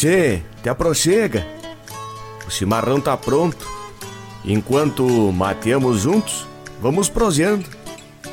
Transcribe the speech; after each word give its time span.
Tchê, 0.00 0.40
te 0.62 0.68
aproxega. 0.70 1.46
O 2.48 2.50
chimarrão 2.50 2.98
tá 2.98 3.14
pronto. 3.18 3.68
Enquanto 4.42 5.04
mateamos 5.30 6.00
juntos, 6.00 6.46
vamos 6.80 7.10
proseando. 7.10 7.66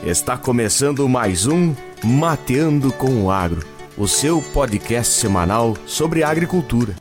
Está 0.02 0.38
começando 0.38 1.10
mais 1.10 1.46
um 1.46 1.76
Mateando 2.02 2.94
com 2.94 3.26
o 3.26 3.30
Agro, 3.30 3.68
o 3.98 4.08
seu 4.08 4.42
podcast 4.42 5.14
semanal 5.14 5.76
sobre 5.86 6.24
agricultura. 6.24 6.96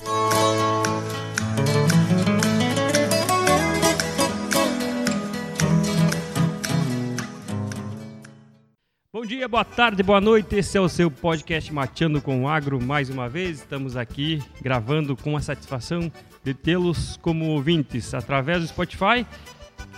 Dia, 9.47 9.49
boa 9.49 9.65
tarde, 9.65 10.03
boa 10.03 10.21
noite. 10.21 10.57
Esse 10.57 10.77
é 10.77 10.81
o 10.81 10.89
seu 10.89 11.09
podcast 11.09 11.73
Mateando 11.73 12.21
com 12.21 12.43
o 12.43 12.49
Agro. 12.49 12.83
Mais 12.83 13.09
uma 13.09 13.29
vez, 13.29 13.59
estamos 13.59 13.97
aqui 13.97 14.43
gravando 14.61 15.17
com 15.17 15.37
a 15.37 15.41
satisfação 15.41 16.11
de 16.43 16.53
tê-los 16.53 17.17
como 17.23 17.47
ouvintes 17.47 18.13
através 18.13 18.61
do 18.61 18.67
Spotify 18.67 19.25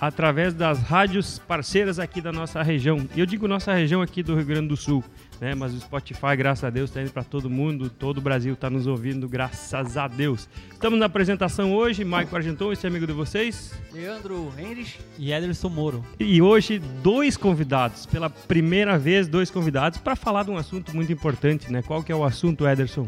através 0.01 0.55
das 0.55 0.81
rádios 0.81 1.39
parceiras 1.39 1.99
aqui 1.99 2.21
da 2.21 2.31
nossa 2.31 2.63
região. 2.63 3.09
Eu 3.17 3.25
digo 3.25 3.49
nossa 3.49 3.73
região 3.73 4.03
aqui 4.03 4.23
do 4.23 4.35
Rio 4.37 4.45
Grande 4.45 4.69
do 4.69 4.77
Sul, 4.77 5.03
né? 5.41 5.55
Mas 5.55 5.75
o 5.75 5.81
Spotify, 5.81 6.37
graças 6.37 6.65
a 6.65 6.71
Deus, 6.71 6.91
está 6.91 7.03
indo 7.03 7.11
para 7.11 7.25
todo 7.25 7.49
mundo, 7.49 7.89
todo 7.91 8.19
o 8.19 8.21
Brasil 8.21 8.55
está 8.55 8.69
nos 8.69 8.87
ouvindo, 8.87 9.29
graças 9.29 9.97
a 9.97 10.09
Deus. 10.09 10.49
Estamos 10.73 10.99
na 10.99 11.07
apresentação 11.07 11.75
hoje, 11.75 12.05
Maico 12.05 12.35
Argenton, 12.35 12.73
esse 12.73 12.87
amigo 12.87 13.07
de 13.07 13.13
vocês. 13.13 13.73
Leandro 13.93 14.53
Henrich 14.59 14.99
e 15.19 15.33
Ederson 15.33 15.69
Moro. 15.69 16.05
E 16.19 16.41
hoje, 16.41 16.79
dois 17.03 17.37
convidados, 17.37 18.07
pela 18.07 18.31
primeira 18.31 18.99
vez, 18.99 19.29
dois 19.29 19.51
convidados, 19.51 19.99
para 19.99 20.17
falar 20.17 20.45
de 20.45 20.51
um 20.51 20.57
assunto 20.57 20.95
muito 20.95 21.13
importante, 21.13 21.71
né? 21.73 21.83
Qual 21.83 22.03
que 22.03 22.13
é 22.13 22.17
o 22.17 22.25
assunto, 22.25 22.67
Ederson? 22.67 23.07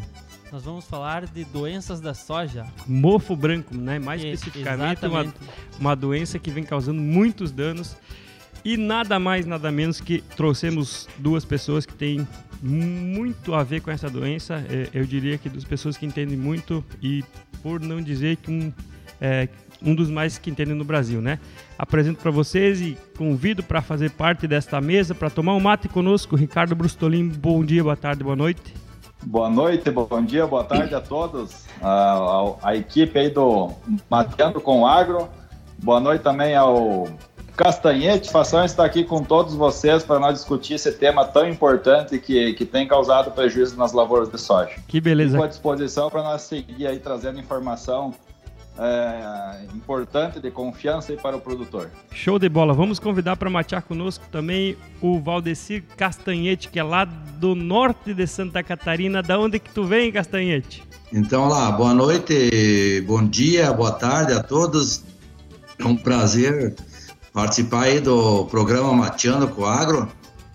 Nós 0.51 0.65
vamos 0.65 0.83
falar 0.83 1.25
de 1.27 1.45
doenças 1.45 2.01
da 2.01 2.13
soja. 2.13 2.65
Mofo 2.85 3.37
branco, 3.37 3.73
né? 3.73 3.99
Mais 3.99 4.21
especificamente 4.21 5.05
uma, 5.05 5.33
uma 5.79 5.95
doença 5.95 6.37
que 6.37 6.51
vem 6.51 6.63
causando 6.65 6.99
muitos 7.01 7.53
danos. 7.53 7.95
E 8.63 8.77
nada 8.77 9.19
mais, 9.19 9.45
nada 9.45 9.71
menos 9.71 9.99
que 9.99 10.21
trouxemos 10.35 11.07
duas 11.17 11.43
pessoas 11.43 11.85
que 11.85 11.93
têm 11.93 12.27
muito 12.61 13.55
a 13.55 13.63
ver 13.63 13.81
com 13.81 13.89
essa 13.89 14.09
doença. 14.09 14.63
É, 14.69 14.87
eu 14.93 15.03
diria 15.03 15.37
que 15.37 15.49
duas 15.49 15.63
pessoas 15.63 15.97
que 15.97 16.05
entendem 16.05 16.37
muito 16.37 16.83
e, 17.01 17.23
por 17.63 17.79
não 17.79 18.01
dizer 18.01 18.37
que 18.37 18.51
um, 18.51 18.71
é, 19.19 19.49
um 19.81 19.95
dos 19.95 20.09
mais 20.09 20.37
que 20.37 20.51
entendem 20.51 20.75
no 20.75 20.85
Brasil, 20.85 21.21
né? 21.21 21.39
Apresento 21.77 22.19
para 22.21 22.29
vocês 22.29 22.79
e 22.81 22.95
convido 23.17 23.63
para 23.63 23.81
fazer 23.81 24.11
parte 24.11 24.47
desta 24.47 24.79
mesa, 24.79 25.15
para 25.15 25.29
tomar 25.29 25.55
um 25.55 25.59
mate 25.59 25.89
conosco, 25.89 26.35
Ricardo 26.35 26.75
Brustolin. 26.75 27.27
Bom 27.29 27.65
dia, 27.65 27.83
boa 27.83 27.97
tarde, 27.97 28.23
boa 28.23 28.35
noite. 28.35 28.75
Boa 29.23 29.49
noite, 29.49 29.89
bom 29.91 30.23
dia, 30.23 30.45
boa 30.47 30.63
tarde 30.63 30.93
a 30.95 31.01
todos. 31.01 31.65
A, 31.81 31.89
a, 31.89 32.69
a 32.69 32.75
equipe 32.75 33.17
aí 33.17 33.29
do 33.29 33.71
Mateando 34.09 34.61
com 34.61 34.85
Agro. 34.85 35.27
Boa 35.77 35.99
noite 35.99 36.21
também 36.21 36.55
ao 36.55 37.07
Castanhete. 37.55 38.29
Fação 38.29 38.63
está 38.63 38.85
aqui 38.85 39.03
com 39.03 39.23
todos 39.23 39.53
vocês 39.53 40.03
para 40.03 40.19
nós 40.19 40.35
discutir 40.35 40.75
esse 40.75 40.91
tema 40.91 41.25
tão 41.25 41.47
importante 41.47 42.17
que, 42.19 42.53
que 42.53 42.65
tem 42.65 42.87
causado 42.87 43.31
prejuízo 43.31 43.77
nas 43.77 43.93
lavouras 43.93 44.29
de 44.29 44.37
soja. 44.39 44.75
Que 44.87 44.99
beleza. 44.99 45.31
Estou 45.31 45.45
à 45.45 45.47
disposição 45.47 46.09
para 46.09 46.23
nós 46.23 46.41
seguir 46.43 46.87
aí 46.87 46.99
trazendo 46.99 47.39
informação 47.39 48.13
é, 48.77 49.65
importante 49.75 50.39
de 50.39 50.49
confiança 50.49 51.13
para 51.13 51.35
o 51.35 51.41
produtor. 51.41 51.89
Show 52.11 52.39
de 52.39 52.49
bola. 52.49 52.73
Vamos 52.73 52.99
convidar 52.99 53.35
para 53.35 53.49
matear 53.49 53.81
conosco 53.81 54.25
também 54.31 54.77
o 55.01 55.19
Valdecir 55.19 55.83
Castanhete, 55.97 56.69
que 56.69 56.79
é 56.79 56.83
lá 56.83 57.05
do 57.05 57.53
norte 57.53 58.13
de 58.13 58.25
Santa 58.25 58.63
Catarina. 58.63 59.21
Da 59.21 59.37
onde 59.37 59.59
que 59.59 59.69
tu 59.71 59.83
vem, 59.83 60.11
Castanhete? 60.11 60.83
Então, 61.13 61.47
lá, 61.47 61.71
boa 61.71 61.93
noite, 61.93 63.03
bom 63.05 63.23
dia, 63.23 63.71
boa 63.73 63.91
tarde 63.91 64.33
a 64.33 64.41
todos. 64.41 65.03
É 65.77 65.85
um 65.85 65.95
prazer 65.95 66.75
participar 67.33 67.83
aí 67.83 67.99
do 67.99 68.45
programa 68.45 68.93
Mateando 68.93 69.47
com 69.47 69.61
o 69.61 69.65
Agro. 69.65 70.07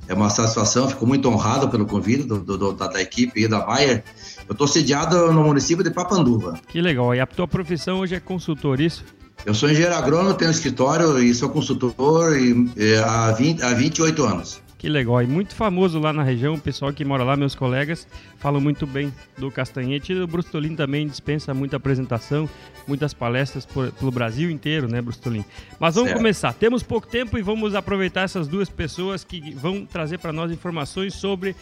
É 0.08 0.14
uma 0.14 0.30
satisfação, 0.30 0.88
fico 0.88 1.06
muito 1.06 1.28
honrado 1.28 1.68
pelo 1.68 1.84
convite 1.84 2.22
do, 2.22 2.38
do, 2.38 2.72
da, 2.72 2.86
da 2.86 3.02
equipe 3.02 3.40
aí 3.40 3.48
da 3.48 3.60
Bayer 3.60 4.04
eu 4.48 4.52
estou 4.52 4.68
sediado 4.68 5.32
no 5.32 5.42
município 5.42 5.82
de 5.82 5.90
Papanduva. 5.90 6.58
Que 6.68 6.80
legal. 6.80 7.14
E 7.14 7.20
a 7.20 7.26
tua 7.26 7.48
profissão 7.48 8.00
hoje 8.00 8.14
é 8.14 8.20
consultor, 8.20 8.80
isso? 8.80 9.04
Eu 9.44 9.54
sou 9.54 9.68
engenheiro 9.68 9.94
agrônomo, 9.94 10.34
tenho 10.34 10.50
um 10.50 10.54
escritório 10.54 11.18
e 11.18 11.34
sou 11.34 11.48
consultor 11.48 12.36
e, 12.38 12.70
e, 12.76 12.96
há, 12.96 13.32
20, 13.32 13.62
há 13.62 13.74
28 13.74 14.24
anos. 14.24 14.62
Que 14.86 14.90
legal. 14.90 15.20
E 15.20 15.26
muito 15.26 15.52
famoso 15.52 15.98
lá 15.98 16.12
na 16.12 16.22
região, 16.22 16.54
o 16.54 16.60
pessoal 16.60 16.92
que 16.92 17.04
mora 17.04 17.24
lá, 17.24 17.36
meus 17.36 17.56
colegas, 17.56 18.06
falam 18.38 18.60
muito 18.60 18.86
bem 18.86 19.12
do 19.36 19.50
Castanhete. 19.50 20.12
E 20.12 20.20
o 20.20 20.28
Brustolin 20.28 20.76
também 20.76 21.08
dispensa 21.08 21.52
muita 21.52 21.76
apresentação, 21.76 22.48
muitas 22.86 23.12
palestras 23.12 23.66
por, 23.66 23.90
pelo 23.90 24.12
Brasil 24.12 24.48
inteiro, 24.48 24.86
né, 24.86 25.02
Brustolin? 25.02 25.44
Mas 25.80 25.96
vamos 25.96 26.10
certo. 26.10 26.18
começar. 26.18 26.52
Temos 26.52 26.84
pouco 26.84 27.08
tempo 27.08 27.36
e 27.36 27.42
vamos 27.42 27.74
aproveitar 27.74 28.20
essas 28.20 28.46
duas 28.46 28.68
pessoas 28.68 29.24
que 29.24 29.52
vão 29.54 29.84
trazer 29.84 30.18
para 30.18 30.32
nós 30.32 30.52
informações 30.52 31.14
sobre 31.14 31.56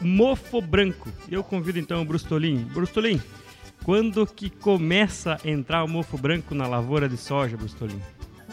Mofo 0.00 0.60
Branco. 0.60 1.08
Eu 1.30 1.44
convido 1.44 1.78
então 1.78 2.02
o 2.02 2.04
Brustolin. 2.04 2.64
Brustolin, 2.74 3.22
quando 3.84 4.26
que 4.26 4.50
começa 4.50 5.38
a 5.44 5.48
entrar 5.48 5.84
o 5.84 5.88
mofo 5.88 6.18
branco 6.18 6.52
na 6.52 6.66
lavoura 6.66 7.08
de 7.08 7.16
soja, 7.16 7.56
Brustolin? 7.56 8.02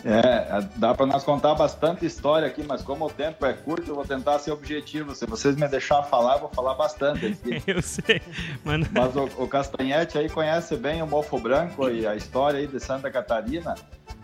É, 0.06 0.62
dá 0.76 0.94
para 0.94 1.06
nós 1.06 1.24
contar 1.24 1.56
bastante 1.56 2.06
história 2.06 2.46
aqui, 2.48 2.62
mas 2.64 2.82
como 2.82 3.06
o 3.06 3.10
tempo 3.10 3.46
é 3.46 3.54
curto, 3.54 3.90
eu 3.90 3.96
vou 3.96 4.06
tentar 4.06 4.38
ser 4.40 4.52
objetivo. 4.52 5.16
Se 5.16 5.26
vocês 5.26 5.56
me 5.56 5.68
deixar 5.68 6.04
falar, 6.04 6.34
eu 6.34 6.40
vou 6.42 6.50
falar 6.50 6.74
bastante 6.74 7.26
aqui. 7.26 7.64
eu 7.72 7.82
sei, 7.82 8.22
mano. 8.66 8.86
Mas 8.92 9.16
o, 9.16 9.24
o 9.42 9.48
Castanhete 9.48 10.18
aí 10.18 10.30
conhece 10.30 10.76
bem 10.76 11.02
o 11.02 11.08
mofo 11.08 11.40
branco 11.40 11.90
e 11.90 12.06
a 12.06 12.16
história 12.16 12.60
aí 12.60 12.68
de 12.68 12.80
Santa 12.82 13.10
Catarina. 13.10 13.76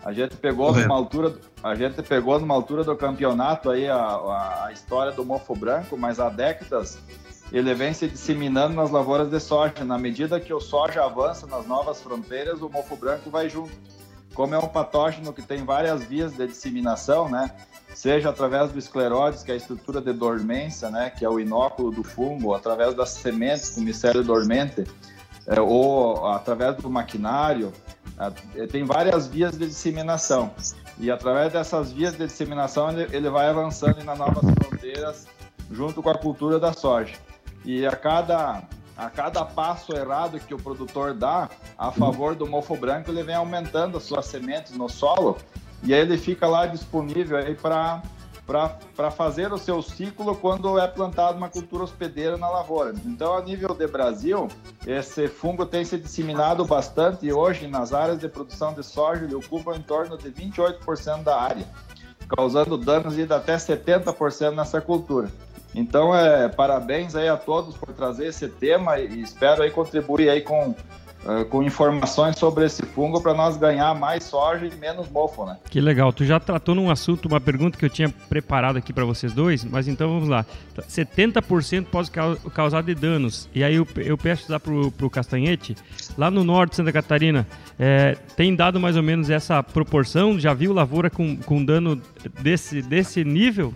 A 0.04 0.12
gente 0.12 0.36
pegou 0.36 0.72
numa 0.74 0.94
altura, 0.94 1.34
a 1.62 1.74
gente 1.74 2.02
pegou 2.02 2.38
numa 2.38 2.54
altura 2.54 2.84
do 2.84 2.94
campeonato 2.94 3.70
aí 3.70 3.88
a, 3.88 3.96
a, 3.96 4.66
a 4.66 4.72
história 4.72 5.12
do 5.12 5.24
mofo 5.24 5.54
branco, 5.54 5.96
mas 5.96 6.20
há 6.20 6.28
décadas 6.28 6.98
ele 7.50 7.74
vem 7.74 7.92
se 7.92 8.06
disseminando 8.06 8.74
nas 8.74 8.90
lavouras 8.90 9.30
de 9.30 9.40
soja. 9.40 9.84
Na 9.84 9.98
medida 9.98 10.38
que 10.38 10.52
o 10.52 10.60
soja 10.60 11.04
avança 11.04 11.46
nas 11.46 11.66
novas 11.66 12.02
fronteiras, 12.02 12.60
o 12.60 12.68
mofo 12.68 12.96
branco 12.96 13.30
vai 13.30 13.48
junto 13.48 13.72
como 14.34 14.54
é 14.54 14.58
um 14.58 14.68
patógeno 14.68 15.32
que 15.32 15.42
tem 15.42 15.64
várias 15.64 16.04
vias 16.04 16.32
de 16.32 16.46
disseminação, 16.46 17.28
né? 17.28 17.50
Seja 17.94 18.30
através 18.30 18.70
do 18.70 18.78
escleróides, 18.78 19.42
que 19.42 19.50
é 19.50 19.54
a 19.54 19.56
estrutura 19.56 20.00
de 20.00 20.12
dormência, 20.12 20.90
né? 20.90 21.10
Que 21.10 21.24
é 21.24 21.28
o 21.28 21.40
inóculo 21.40 21.90
do 21.90 22.04
fungo, 22.04 22.54
através 22.54 22.94
das 22.94 23.10
sementes 23.10 23.70
com 23.70 23.80
micélio 23.80 24.22
dormente, 24.22 24.84
é, 25.46 25.60
ou 25.60 26.26
através 26.28 26.76
do 26.76 26.88
maquinário, 26.88 27.72
é, 28.54 28.66
tem 28.66 28.84
várias 28.84 29.26
vias 29.26 29.56
de 29.56 29.66
disseminação. 29.66 30.52
E 30.98 31.10
através 31.10 31.52
dessas 31.52 31.90
vias 31.90 32.12
de 32.12 32.26
disseminação, 32.26 32.90
ele, 32.90 33.16
ele 33.16 33.30
vai 33.30 33.48
avançando 33.48 34.04
nas 34.04 34.18
novas 34.18 34.44
fronteiras 34.54 35.26
junto 35.70 36.02
com 36.02 36.10
a 36.10 36.18
cultura 36.18 36.58
da 36.58 36.72
soja. 36.72 37.14
E 37.64 37.86
a 37.86 37.92
cada 37.92 38.62
a 39.00 39.08
cada 39.08 39.44
passo 39.44 39.96
errado 39.96 40.38
que 40.38 40.52
o 40.52 40.58
produtor 40.58 41.14
dá 41.14 41.48
a 41.78 41.90
favor 41.90 42.34
do 42.34 42.46
mofo 42.46 42.76
branco, 42.76 43.10
ele 43.10 43.22
vem 43.22 43.34
aumentando 43.34 43.96
as 43.96 44.02
suas 44.02 44.26
sementes 44.26 44.76
no 44.76 44.90
solo 44.90 45.38
e 45.82 45.94
aí 45.94 46.00
ele 46.00 46.18
fica 46.18 46.46
lá 46.46 46.66
disponível 46.66 47.38
aí 47.38 47.54
para 47.54 48.02
para 48.96 49.12
fazer 49.12 49.52
o 49.52 49.58
seu 49.58 49.80
ciclo 49.80 50.34
quando 50.34 50.76
é 50.76 50.88
plantado 50.88 51.38
uma 51.38 51.48
cultura 51.48 51.84
hospedeira 51.84 52.36
na 52.36 52.50
lavoura. 52.50 52.92
Então, 53.06 53.36
a 53.36 53.40
nível 53.40 53.72
de 53.72 53.86
Brasil, 53.86 54.48
esse 54.84 55.28
fungo 55.28 55.64
tem 55.64 55.84
se 55.84 55.96
disseminado 55.96 56.64
bastante 56.64 57.24
e 57.24 57.32
hoje 57.32 57.68
nas 57.68 57.92
áreas 57.92 58.18
de 58.18 58.28
produção 58.28 58.74
de 58.74 58.82
soja 58.82 59.22
ele 59.22 59.36
ocupa 59.36 59.76
em 59.76 59.82
torno 59.82 60.18
de 60.18 60.32
28% 60.32 61.22
da 61.22 61.40
área, 61.40 61.64
causando 62.28 62.76
danos 62.76 63.14
de 63.14 63.22
até 63.32 63.54
70% 63.54 64.52
nessa 64.52 64.80
cultura. 64.80 65.30
Então, 65.74 66.14
é, 66.14 66.48
parabéns 66.48 67.14
aí 67.14 67.28
a 67.28 67.36
todos 67.36 67.76
por 67.76 67.92
trazer 67.92 68.26
esse 68.26 68.48
tema 68.48 68.98
e 68.98 69.22
espero 69.22 69.62
aí 69.62 69.70
contribuir 69.70 70.28
aí 70.28 70.40
com, 70.40 70.70
uh, 70.70 71.44
com 71.48 71.62
informações 71.62 72.36
sobre 72.36 72.66
esse 72.66 72.82
fungo 72.82 73.20
para 73.20 73.32
nós 73.34 73.56
ganhar 73.56 73.94
mais 73.94 74.24
soja 74.24 74.66
e 74.66 74.74
menos 74.76 75.08
mofo, 75.08 75.44
né? 75.44 75.58
Que 75.70 75.80
legal. 75.80 76.12
Tu 76.12 76.24
já 76.24 76.40
tratou 76.40 76.74
num 76.74 76.90
assunto, 76.90 77.26
uma 77.26 77.40
pergunta 77.40 77.78
que 77.78 77.84
eu 77.84 77.90
tinha 77.90 78.08
preparado 78.28 78.78
aqui 78.78 78.92
para 78.92 79.04
vocês 79.04 79.32
dois, 79.32 79.64
mas 79.64 79.86
então 79.86 80.08
vamos 80.08 80.28
lá. 80.28 80.44
70% 80.76 81.86
pode 81.86 82.10
causar 82.52 82.82
de 82.82 82.94
danos. 82.94 83.48
E 83.54 83.62
aí 83.62 83.76
eu, 83.76 83.86
eu 83.98 84.18
peço 84.18 84.50
lá 84.50 84.58
pro, 84.58 84.90
pro 84.90 85.08
Castanhete, 85.08 85.76
lá 86.18 86.32
no 86.32 86.42
norte 86.42 86.70
de 86.70 86.76
Santa 86.76 86.92
Catarina, 86.92 87.46
é, 87.78 88.16
tem 88.36 88.56
dado 88.56 88.80
mais 88.80 88.96
ou 88.96 89.02
menos 89.04 89.30
essa 89.30 89.62
proporção? 89.62 90.38
Já 90.38 90.52
viu 90.52 90.72
lavoura 90.72 91.08
com, 91.08 91.36
com 91.36 91.64
dano 91.64 92.00
desse, 92.42 92.82
desse 92.82 93.24
nível? 93.24 93.72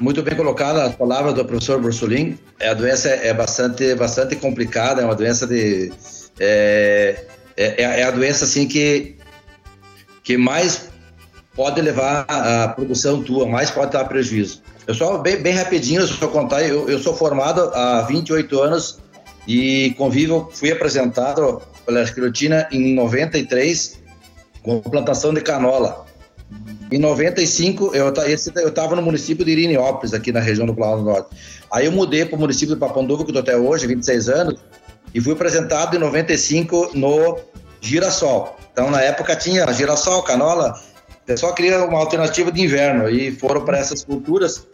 Muito 0.00 0.22
bem 0.22 0.34
colocada 0.34 0.84
as 0.84 0.94
palavras 0.94 1.34
do 1.34 1.44
professor 1.44 1.80
Brussolin. 1.80 2.38
É, 2.58 2.68
a 2.68 2.74
doença 2.74 3.08
é 3.08 3.32
bastante, 3.32 3.94
bastante 3.94 4.36
complicada, 4.36 5.02
é 5.02 5.04
uma 5.04 5.14
doença 5.14 5.46
de. 5.46 5.92
É, 6.40 7.24
é, 7.56 7.82
é 7.82 8.02
a 8.02 8.10
doença 8.10 8.44
assim 8.44 8.66
que, 8.66 9.16
que 10.24 10.36
mais 10.36 10.88
pode 11.54 11.80
levar 11.80 12.24
a 12.28 12.68
produção 12.68 13.22
tua, 13.22 13.46
mais 13.46 13.70
pode 13.70 13.92
dar 13.92 14.04
prejuízo. 14.04 14.62
Eu 14.86 14.94
só, 14.94 15.18
bem, 15.18 15.40
bem 15.40 15.54
rapidinho, 15.54 16.04
só 16.06 16.26
contar, 16.28 16.62
eu, 16.62 16.88
eu 16.88 16.98
sou 16.98 17.14
formado 17.14 17.70
há 17.74 18.02
28 18.02 18.60
anos 18.60 18.98
e 19.46 19.94
convivo, 19.96 20.50
fui 20.52 20.72
apresentado 20.72 21.62
pela 21.84 22.02
esclerotina 22.02 22.68
em 22.72 22.94
93 22.94 24.00
com 24.62 24.80
plantação 24.80 25.34
de 25.34 25.40
canola. 25.40 26.06
Em 26.90 26.98
95, 26.98 27.94
eu 27.94 28.08
estava 28.68 28.94
no 28.94 29.02
município 29.02 29.44
de 29.44 29.52
Irineópolis, 29.52 30.12
aqui 30.12 30.30
na 30.30 30.40
região 30.40 30.66
do 30.66 30.74
Planalto 30.74 31.04
Norte. 31.04 31.30
Aí 31.72 31.86
eu 31.86 31.92
mudei 31.92 32.24
para 32.26 32.36
o 32.36 32.38
município 32.38 32.74
de 32.74 32.80
Papanduva, 32.80 33.24
que 33.24 33.30
estou 33.30 33.40
até 33.40 33.56
hoje, 33.56 33.86
26 33.86 34.28
anos, 34.28 34.60
e 35.14 35.20
fui 35.20 35.32
apresentado 35.32 35.96
em 35.96 35.98
95 35.98 36.90
no 36.94 37.38
Girassol. 37.80 38.56
Então, 38.72 38.90
na 38.90 39.00
época 39.02 39.36
tinha 39.36 39.70
girassol, 39.72 40.22
canola, 40.22 40.74
o 41.22 41.26
pessoal 41.26 41.54
queria 41.54 41.84
uma 41.84 41.98
alternativa 41.98 42.50
de 42.50 42.62
inverno 42.62 43.08
e 43.08 43.30
foram 43.30 43.64
para 43.64 43.78
essas 43.78 44.04
culturas. 44.04 44.66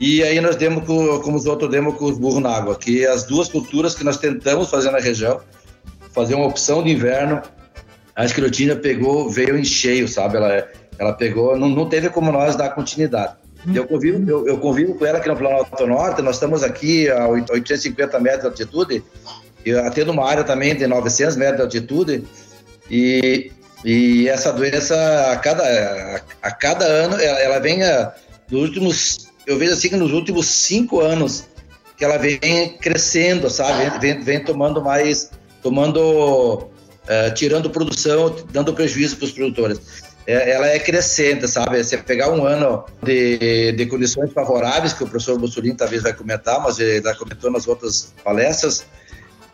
E 0.00 0.22
aí 0.22 0.40
nós 0.40 0.56
demos, 0.56 0.84
com, 0.84 1.20
como 1.20 1.36
os 1.36 1.46
outros, 1.46 1.70
demos 1.70 1.96
com 1.96 2.06
os 2.06 2.18
burros 2.18 2.42
na 2.42 2.50
água, 2.50 2.74
que 2.74 3.06
as 3.06 3.24
duas 3.24 3.48
culturas 3.48 3.94
que 3.94 4.02
nós 4.02 4.16
tentamos 4.16 4.68
fazer 4.68 4.90
na 4.90 4.98
região, 4.98 5.40
fazer 6.12 6.34
uma 6.34 6.46
opção 6.46 6.82
de 6.82 6.90
inverno, 6.90 7.40
a 8.16 8.24
escrotina 8.24 8.74
pegou, 8.74 9.30
veio 9.30 9.56
em 9.56 9.64
cheio, 9.64 10.08
sabe? 10.08 10.38
Ela, 10.38 10.68
ela 11.02 11.12
pegou, 11.12 11.58
não, 11.58 11.68
não 11.68 11.88
teve 11.88 12.08
como 12.08 12.30
nós 12.30 12.56
dar 12.56 12.70
continuidade. 12.70 13.34
Eu 13.74 13.86
convivo, 13.86 14.28
eu, 14.28 14.46
eu, 14.46 14.58
convivo 14.58 14.94
com 14.94 15.06
ela 15.06 15.18
aqui 15.18 15.28
no 15.28 15.36
Planalto 15.36 15.86
Norte, 15.86 16.20
nós 16.20 16.36
estamos 16.36 16.64
aqui 16.64 17.08
a 17.08 17.28
850 17.28 18.18
metros 18.18 18.42
de 18.42 18.46
altitude, 18.48 19.04
e 19.64 19.72
atendo 19.72 20.10
uma 20.10 20.28
área 20.28 20.42
também 20.42 20.74
de 20.74 20.84
900 20.86 21.36
metros 21.36 21.58
de 21.58 21.62
altitude, 21.62 22.24
e, 22.90 23.52
e 23.84 24.28
essa 24.28 24.52
doença, 24.52 24.96
a 25.30 25.36
cada, 25.36 25.62
a, 25.62 26.48
a 26.48 26.50
cada 26.50 26.84
ano, 26.84 27.14
ela, 27.20 27.38
ela 27.38 27.58
vem, 27.60 27.84
a, 27.84 28.12
nos 28.50 28.62
últimos, 28.62 29.28
eu 29.46 29.56
vejo 29.56 29.72
assim 29.72 29.88
que 29.88 29.96
nos 29.96 30.12
últimos 30.12 30.46
cinco 30.46 31.00
anos, 31.00 31.44
que 31.96 32.04
ela 32.04 32.16
vem 32.18 32.76
crescendo, 32.80 33.48
sabe? 33.48 33.96
Vem, 34.00 34.20
vem 34.20 34.42
tomando 34.42 34.82
mais, 34.82 35.30
tomando, 35.62 36.00
uh, 36.58 37.34
tirando 37.34 37.70
produção, 37.70 38.34
dando 38.50 38.74
prejuízo 38.74 39.16
para 39.16 39.26
os 39.26 39.32
produtores. 39.32 39.80
É, 40.26 40.52
ela 40.52 40.68
é 40.68 40.78
crescente, 40.78 41.48
sabe? 41.48 41.82
Você 41.82 41.98
pegar 41.98 42.30
um 42.30 42.44
ano 42.44 42.84
de, 43.02 43.72
de 43.72 43.86
condições 43.86 44.32
favoráveis, 44.32 44.92
que 44.92 45.02
o 45.02 45.08
professor 45.08 45.38
Bussolini 45.38 45.74
talvez 45.74 46.02
vai 46.02 46.12
comentar, 46.12 46.60
mas 46.62 46.78
ele 46.78 47.02
já 47.02 47.14
comentou 47.14 47.50
nas 47.50 47.66
outras 47.66 48.12
palestras, 48.22 48.86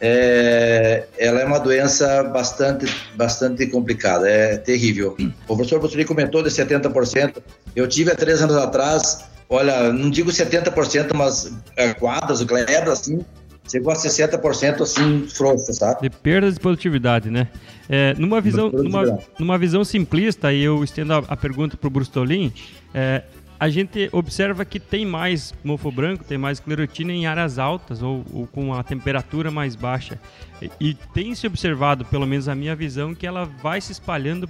é, 0.00 1.06
ela 1.19 1.41
é 1.41 1.44
uma 1.44 1.59
doença 1.59 2.23
bastante, 2.25 2.87
bastante 3.17 3.67
complicada, 3.67 4.29
é 4.29 4.56
terrível. 4.56 5.17
O 5.49 5.56
professor 5.56 5.81
Bussolini 5.81 6.05
comentou 6.05 6.43
de 6.43 6.50
70%. 6.50 7.43
Eu 7.75 7.88
tive 7.88 8.12
há 8.12 8.14
três 8.14 8.41
anos 8.41 8.56
atrás, 8.56 9.25
olha, 9.49 9.93
não 9.93 10.11
digo 10.11 10.31
70%, 10.31 11.14
mas 11.14 11.53
é, 11.76 11.93
quadras, 11.94 12.43
glebas, 12.43 13.00
assim, 13.00 13.25
chegou 13.70 13.93
a 13.93 13.97
60% 13.97 14.81
assim, 14.81 15.26
frouxa, 15.29 15.73
sabe? 15.73 16.03
De 16.03 16.11
perda 16.11 16.50
de 16.50 16.59
produtividade, 16.59 17.31
né? 17.31 17.49
É, 17.88 18.15
numa, 18.15 18.41
visão, 18.41 18.70
numa, 18.70 19.19
numa 19.38 19.59
visão 19.59 19.85
simplista, 19.85 20.53
e 20.53 20.62
eu 20.62 20.85
estendo 20.85 21.15
a, 21.15 21.19
a 21.29 21.37
pergunta 21.37 21.76
para 21.76 21.87
o 21.87 21.91
Brustolin, 21.91 22.53
é, 22.93 23.23
a 23.61 23.69
gente 23.69 24.09
observa 24.12 24.65
que 24.65 24.79
tem 24.79 25.05
mais 25.05 25.53
mofo 25.65 25.91
branco, 25.91 26.23
tem 26.23 26.38
mais 26.38 26.59
esclerotina 26.59 27.12
em 27.12 27.26
áreas 27.26 27.59
altas 27.59 28.03
ou, 28.03 28.25
ou 28.32 28.47
com 28.47 28.73
a 28.73 28.82
temperatura 28.85 29.50
mais 29.50 29.75
baixa. 29.75 30.19
E, 30.62 30.71
e, 30.81 30.94
tem 31.12 31.35
se 31.35 31.47
observado, 31.47 32.05
pelo 32.05 32.26
menos 32.26 32.49
a 32.49 32.55
minha 32.55 32.76
visão, 32.76 33.14
que 33.14 33.26
ela 33.26 33.44
vai 33.44 33.81
se 33.81 33.91
espalhando 33.91 34.47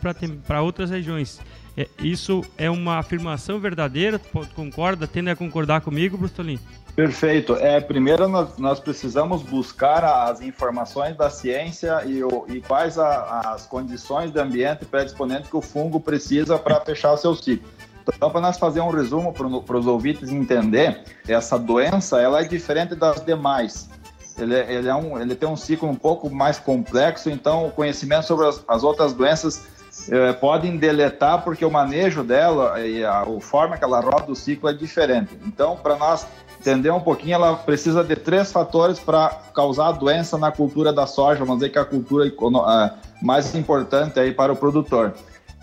para 0.46 0.60
outras 0.60 0.90
regiões. 0.90 1.40
É, 1.76 1.88
isso 2.02 2.44
é 2.58 2.68
uma 2.68 2.98
afirmação 2.98 3.58
verdadeira? 3.58 4.20
Concorda? 4.54 5.06
Tende 5.06 5.30
a 5.30 5.36
concordar 5.36 5.80
comigo, 5.80 6.18
Brustolin? 6.18 6.58
Perfeito. 6.98 7.54
É, 7.54 7.80
primeiro, 7.80 8.26
nós, 8.26 8.58
nós 8.58 8.80
precisamos 8.80 9.40
buscar 9.40 10.02
as 10.02 10.40
informações 10.40 11.16
da 11.16 11.30
ciência 11.30 12.02
e, 12.04 12.24
o, 12.24 12.44
e 12.48 12.60
quais 12.60 12.98
a, 12.98 13.52
as 13.52 13.68
condições 13.68 14.32
de 14.32 14.40
ambiente 14.40 14.84
predisponente 14.84 15.48
que 15.48 15.56
o 15.56 15.60
fungo 15.60 16.00
precisa 16.00 16.58
para 16.58 16.80
fechar 16.80 17.12
o 17.12 17.16
seu 17.16 17.36
ciclo. 17.36 17.68
Então, 18.12 18.28
para 18.28 18.40
nós 18.40 18.58
fazer 18.58 18.80
um 18.80 18.90
resumo 18.90 19.32
para 19.32 19.76
os 19.76 19.86
ouvintes 19.86 20.28
entender, 20.28 21.04
essa 21.28 21.56
doença 21.56 22.20
ela 22.20 22.40
é 22.40 22.44
diferente 22.44 22.96
das 22.96 23.24
demais. 23.24 23.88
Ele, 24.36 24.56
é, 24.56 24.72
ele, 24.74 24.88
é 24.88 24.94
um, 24.96 25.20
ele 25.20 25.36
tem 25.36 25.48
um 25.48 25.56
ciclo 25.56 25.88
um 25.88 25.94
pouco 25.94 26.28
mais 26.28 26.58
complexo, 26.58 27.30
então 27.30 27.68
o 27.68 27.70
conhecimento 27.70 28.26
sobre 28.26 28.44
as, 28.44 28.64
as 28.66 28.82
outras 28.82 29.12
doenças 29.12 29.64
é, 30.10 30.32
podem 30.32 30.76
deletar 30.76 31.44
porque 31.44 31.64
o 31.64 31.70
manejo 31.70 32.24
dela 32.24 32.80
e 32.80 33.04
a, 33.04 33.20
a 33.20 33.40
forma 33.40 33.76
que 33.76 33.84
ela 33.84 34.00
roda 34.00 34.32
o 34.32 34.34
ciclo 34.34 34.68
é 34.68 34.72
diferente. 34.72 35.38
Então, 35.46 35.76
para 35.76 35.94
nós 35.94 36.26
entender 36.60 36.90
um 36.90 37.00
pouquinho, 37.00 37.34
ela 37.34 37.56
precisa 37.56 38.02
de 38.02 38.16
três 38.16 38.52
fatores 38.52 38.98
para 38.98 39.28
causar 39.54 39.92
doença 39.92 40.36
na 40.36 40.50
cultura 40.50 40.92
da 40.92 41.06
soja, 41.06 41.40
vamos 41.40 41.56
dizer 41.56 41.70
que 41.70 41.78
é 41.78 41.80
a 41.80 41.84
cultura 41.84 42.26
é, 42.26 42.92
mais 43.22 43.54
importante 43.54 44.18
aí 44.18 44.32
para 44.32 44.52
o 44.52 44.56
produtor. 44.56 45.14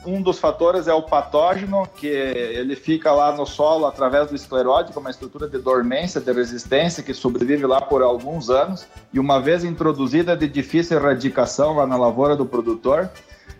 Um 0.06 0.22
dos 0.22 0.38
fatores 0.38 0.88
é 0.88 0.94
o 0.94 1.02
patógeno, 1.02 1.88
que 1.96 2.06
ele 2.06 2.76
fica 2.76 3.12
lá 3.12 3.36
no 3.36 3.44
solo 3.44 3.88
através 3.88 4.30
do 4.30 4.36
esclerótico, 4.36 5.00
uma 5.00 5.10
estrutura 5.10 5.50
de 5.50 5.58
dormência, 5.58 6.22
de 6.22 6.32
resistência, 6.32 7.02
que 7.02 7.12
sobrevive 7.12 7.66
lá 7.66 7.82
por 7.82 8.04
alguns 8.04 8.52
anos, 8.52 8.86
e 9.12 9.20
uma 9.20 9.42
vez 9.42 9.64
introduzida 9.64 10.34
é 10.34 10.36
de 10.36 10.48
difícil 10.48 10.98
erradicação 10.98 11.78
lá 11.78 11.88
na 11.88 11.98
lavoura 11.98 12.36
do 12.36 12.46
produtor. 12.46 13.10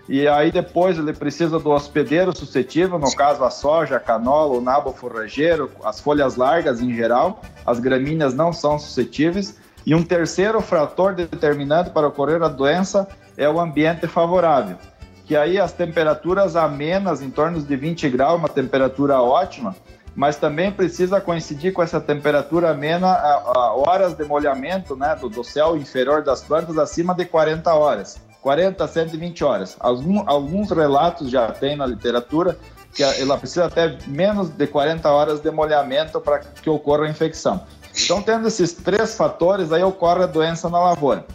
E 0.07 0.28
aí 0.28 0.52
depois 0.52 0.98
ele 0.98 1.13
precisa 1.13 1.60
do 1.60 1.72
hospedeiro 1.72 2.36
suscetível, 2.36 3.00
no 3.00 3.13
caso 3.16 3.44
a 3.44 3.50
soja, 3.50 3.96
a 3.96 4.00
canola, 4.00 4.56
o 4.56 4.62
nabo 4.62 4.94
forrageiro, 4.94 5.72
as 5.84 6.00
folhas 6.00 6.36
largas 6.36 6.80
em 6.80 6.94
geral, 6.94 7.42
as 7.66 7.80
gramíneas 7.80 8.34
não 8.34 8.54
são 8.54 8.78
suscetíveis. 8.78 9.57
E 9.86 9.96
um 9.96 10.04
terceiro 10.04 10.62
fator 10.62 11.13
determinante 11.13 11.90
para 11.90 12.07
ocorrer 12.07 12.42
a 12.42 12.48
doença 12.48 13.07
é 13.38 13.50
o 13.50 13.60
ambiente 13.60 14.07
favorável, 14.07 14.78
que 15.25 15.36
aí 15.36 15.60
as 15.60 15.74
temperaturas 15.74 16.56
amenas, 16.56 17.22
em 17.22 17.30
torno 17.30 17.62
de 17.62 17.75
20 17.75 18.10
graus, 18.10 18.40
uma 18.40 18.50
temperatura 18.50 19.22
ótima, 19.22 19.75
mas 20.16 20.38
também 20.38 20.72
precisa 20.72 21.19
coincidir 21.19 21.74
com 21.74 21.84
essa 21.84 22.00
temperatura 22.00 22.72
amena 22.72 23.08
a, 23.08 23.34
a 23.56 23.74
horas 23.75 24.13
de 24.13 24.24
molhamento 24.24 24.96
né, 24.96 25.16
do, 25.19 25.30
do 25.30 25.44
céu 25.44 25.75
inferior 25.75 26.24
das 26.24 26.42
plantas 26.42 26.78
acima 26.78 27.13
de 27.13 27.25
40 27.25 27.74
horas. 27.74 28.25
40 28.45 28.83
a 28.83 28.88
120 28.88 29.44
horas. 29.44 29.75
Algum, 29.80 30.21
alguns 30.30 30.69
relatos 30.69 31.31
já 31.31 31.47
tem 31.51 31.75
na 31.75 31.88
literatura 31.88 32.56
que 32.94 33.01
ela 33.01 33.39
precisa 33.39 33.65
até 33.65 33.97
menos 34.06 34.50
de 34.50 34.68
40 34.68 35.10
horas 35.10 35.39
de 35.39 35.50
molhamento 35.50 36.22
para 36.22 36.38
que 36.38 36.70
ocorra 36.70 37.05
a 37.05 37.10
infecção. 37.10 37.63
Então, 38.03 38.22
tendo 38.22 38.48
esses 38.48 38.72
três 38.72 39.17
fatores, 39.17 39.72
aí 39.72 39.81
ocorre 39.81 40.25
a 40.25 40.27
doença 40.27 40.70
na 40.70 40.79
lavoura. 40.79 41.25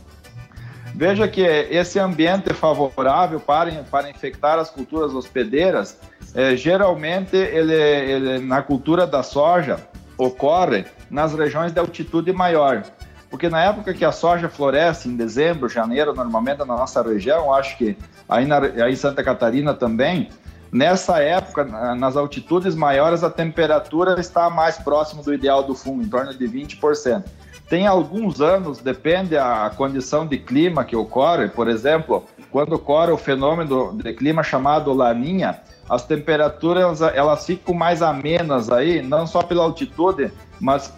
Veja 0.94 1.26
que 1.26 1.40
esse 1.40 1.98
ambiente 1.98 2.54
favorável 2.54 3.40
para, 3.40 3.72
para 3.90 4.08
infectar 4.08 4.60
as 4.60 4.70
culturas 4.70 5.12
hospedeiras, 5.12 5.98
é, 6.32 6.54
geralmente 6.54 7.34
ele, 7.34 7.74
ele, 7.74 8.38
na 8.38 8.62
cultura 8.62 9.04
da 9.04 9.24
soja 9.24 9.80
ocorre 10.16 10.84
nas 11.10 11.34
regiões 11.34 11.72
de 11.72 11.80
altitude 11.80 12.32
maior. 12.32 12.84
Porque 13.30 13.48
na 13.48 13.62
época 13.62 13.94
que 13.94 14.04
a 14.04 14.10
soja 14.10 14.48
floresce, 14.48 15.08
em 15.08 15.16
dezembro, 15.16 15.68
janeiro, 15.68 16.12
normalmente 16.12 16.58
na 16.58 16.66
nossa 16.66 17.00
região, 17.00 17.54
acho 17.54 17.78
que 17.78 17.96
aí, 18.28 18.44
na, 18.44 18.58
aí 18.58 18.92
em 18.92 18.96
Santa 18.96 19.22
Catarina 19.22 19.72
também, 19.72 20.28
nessa 20.72 21.20
época, 21.20 21.64
nas 21.94 22.16
altitudes 22.16 22.74
maiores, 22.74 23.22
a 23.22 23.30
temperatura 23.30 24.20
está 24.20 24.50
mais 24.50 24.78
próximo 24.78 25.22
do 25.22 25.32
ideal 25.32 25.62
do 25.62 25.76
fungo, 25.76 26.02
em 26.02 26.08
torno 26.08 26.36
de 26.36 26.44
20%. 26.44 27.24
Tem 27.68 27.86
alguns 27.86 28.40
anos, 28.40 28.78
depende 28.78 29.38
a 29.38 29.70
condição 29.76 30.26
de 30.26 30.36
clima 30.36 30.84
que 30.84 30.96
ocorre, 30.96 31.48
por 31.48 31.68
exemplo, 31.68 32.24
quando 32.50 32.72
ocorre 32.72 33.12
o 33.12 33.16
fenômeno 33.16 33.96
de 33.96 34.12
clima 34.12 34.42
chamado 34.42 34.92
laninha, 34.92 35.60
as 35.88 36.04
temperaturas 36.04 37.00
elas 37.00 37.46
ficam 37.46 37.72
mais 37.72 38.02
amenas 38.02 38.70
aí, 38.70 39.00
não 39.02 39.24
só 39.24 39.40
pela 39.40 39.62
altitude, 39.62 40.32
mas 40.60 40.92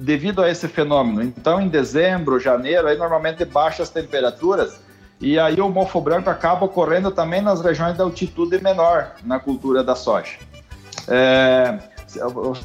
devido 0.00 0.42
a 0.42 0.50
esse 0.50 0.66
fenômeno. 0.66 1.22
Então, 1.22 1.60
em 1.60 1.68
dezembro, 1.68 2.40
janeiro, 2.40 2.88
aí 2.88 2.96
normalmente 2.96 3.44
baixas 3.44 3.90
temperaturas 3.90 4.80
e 5.20 5.38
aí 5.38 5.60
o 5.60 5.68
mofo 5.68 6.00
branco 6.00 6.30
acaba 6.30 6.64
ocorrendo 6.64 7.10
também 7.10 7.42
nas 7.42 7.60
regiões 7.60 7.94
de 7.94 8.00
altitude 8.00 8.62
menor 8.62 9.12
na 9.22 9.38
cultura 9.38 9.84
da 9.84 9.94
soja. 9.94 10.38
É, 11.06 11.78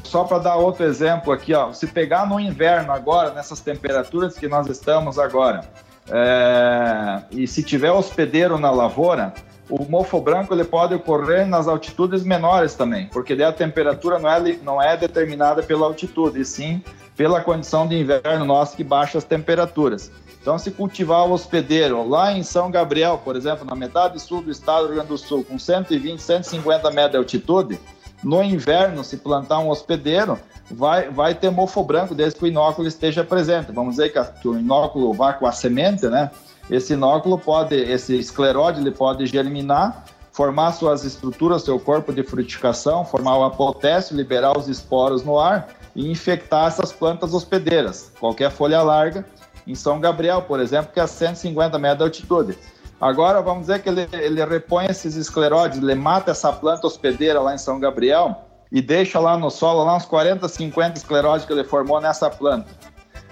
só 0.02 0.24
para 0.24 0.38
dar 0.38 0.56
outro 0.56 0.84
exemplo 0.84 1.32
aqui, 1.32 1.52
ó, 1.52 1.72
se 1.72 1.86
pegar 1.86 2.26
no 2.26 2.40
inverno 2.40 2.92
agora, 2.92 3.30
nessas 3.32 3.60
temperaturas 3.60 4.38
que 4.38 4.48
nós 4.48 4.66
estamos 4.68 5.18
agora, 5.18 5.60
é, 6.08 7.22
e 7.30 7.46
se 7.46 7.62
tiver 7.62 7.90
hospedeiro 7.90 8.58
na 8.58 8.70
lavoura, 8.70 9.34
o 9.68 9.84
mofo 9.84 10.20
branco 10.20 10.54
ele 10.54 10.64
pode 10.64 10.94
ocorrer 10.94 11.46
nas 11.46 11.68
altitudes 11.68 12.24
menores 12.24 12.74
também, 12.74 13.08
porque 13.08 13.34
daí 13.34 13.46
a 13.46 13.52
temperatura 13.52 14.18
não 14.18 14.30
é, 14.30 14.40
não 14.62 14.82
é 14.82 14.96
determinada 14.96 15.62
pela 15.62 15.84
altitude, 15.84 16.40
e 16.40 16.44
sim 16.44 16.82
pela 17.16 17.40
condição 17.40 17.86
de 17.86 17.98
inverno 17.98 18.44
nosso 18.44 18.76
que 18.76 18.84
baixa 18.84 19.18
as 19.18 19.24
temperaturas. 19.24 20.12
Então, 20.40 20.58
se 20.58 20.70
cultivar 20.70 21.26
o 21.26 21.32
hospedeiro 21.32 22.08
lá 22.08 22.32
em 22.32 22.42
São 22.44 22.70
Gabriel, 22.70 23.20
por 23.24 23.34
exemplo, 23.34 23.64
na 23.64 23.74
metade 23.74 24.20
sul 24.20 24.42
do 24.42 24.50
estado 24.50 24.82
do 24.82 24.86
Rio 24.86 24.94
Grande 24.96 25.08
do 25.08 25.18
Sul, 25.18 25.42
com 25.42 25.58
120, 25.58 26.20
150 26.20 26.90
metros 26.90 27.10
de 27.10 27.16
altitude, 27.16 27.80
No 28.22 28.42
inverno, 28.42 29.04
se 29.04 29.18
plantar 29.18 29.58
um 29.58 29.68
hospedeiro, 29.68 30.38
vai, 30.70 31.10
vai 31.10 31.34
ter 31.34 31.50
mofo 31.50 31.82
branco 31.82 32.14
desde 32.14 32.38
que 32.38 32.44
o 32.44 32.48
inóculo 32.48 32.88
esteja 32.88 33.22
presente. 33.22 33.72
Vamos 33.72 33.96
dizer 33.96 34.10
que, 34.10 34.18
a, 34.18 34.24
que 34.24 34.48
o 34.48 34.58
inóculo 34.58 35.12
vá 35.12 35.32
com 35.32 35.46
a 35.46 35.52
semente, 35.52 36.06
né? 36.06 36.30
Esse 36.70 36.94
inóculo 36.94 37.38
pode, 37.38 37.76
esse 37.76 38.16
escleróide, 38.18 38.80
ele 38.80 38.90
pode 38.90 39.26
germinar, 39.26 40.04
formar 40.32 40.72
suas 40.72 41.04
estruturas, 41.04 41.62
seu 41.62 41.78
corpo 41.78 42.12
de 42.12 42.22
frutificação, 42.22 43.04
formar 43.04 43.36
o 43.36 43.44
apotécio, 43.44 44.16
liberar 44.16 44.56
os 44.56 44.66
esporos 44.66 45.22
no 45.22 45.38
ar 45.38 45.68
e 45.96 46.10
infectar 46.10 46.68
essas 46.68 46.92
plantas 46.92 47.34
hospedeiras, 47.34 48.12
qualquer 48.20 48.50
folha 48.50 48.82
larga, 48.82 49.24
em 49.66 49.74
São 49.74 49.98
Gabriel, 49.98 50.42
por 50.42 50.60
exemplo, 50.60 50.92
que 50.92 51.00
é 51.00 51.02
a 51.02 51.06
150 51.06 51.76
metros 51.78 51.98
de 51.98 52.04
altitude. 52.04 52.58
Agora, 53.00 53.40
vamos 53.42 53.62
dizer 53.62 53.82
que 53.82 53.88
ele, 53.88 54.06
ele 54.12 54.44
repõe 54.44 54.86
esses 54.86 55.16
escleróides, 55.16 55.78
ele 55.78 55.94
mata 55.94 56.30
essa 56.30 56.52
planta 56.52 56.86
hospedeira 56.86 57.40
lá 57.40 57.54
em 57.54 57.58
São 57.58 57.80
Gabriel 57.80 58.44
e 58.70 58.80
deixa 58.80 59.18
lá 59.18 59.36
no 59.36 59.50
solo 59.50 59.84
lá 59.84 59.96
uns 59.96 60.04
40, 60.04 60.46
50 60.46 60.98
escleróides 60.98 61.46
que 61.46 61.52
ele 61.52 61.64
formou 61.64 62.00
nessa 62.00 62.30
planta. 62.30 62.70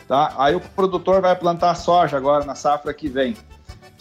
Tá? 0.08 0.34
Aí 0.38 0.54
o 0.54 0.60
produtor 0.60 1.20
vai 1.20 1.36
plantar 1.36 1.74
soja 1.74 2.16
agora 2.16 2.44
na 2.44 2.54
safra 2.54 2.92
que 2.92 3.08
vem. 3.08 3.36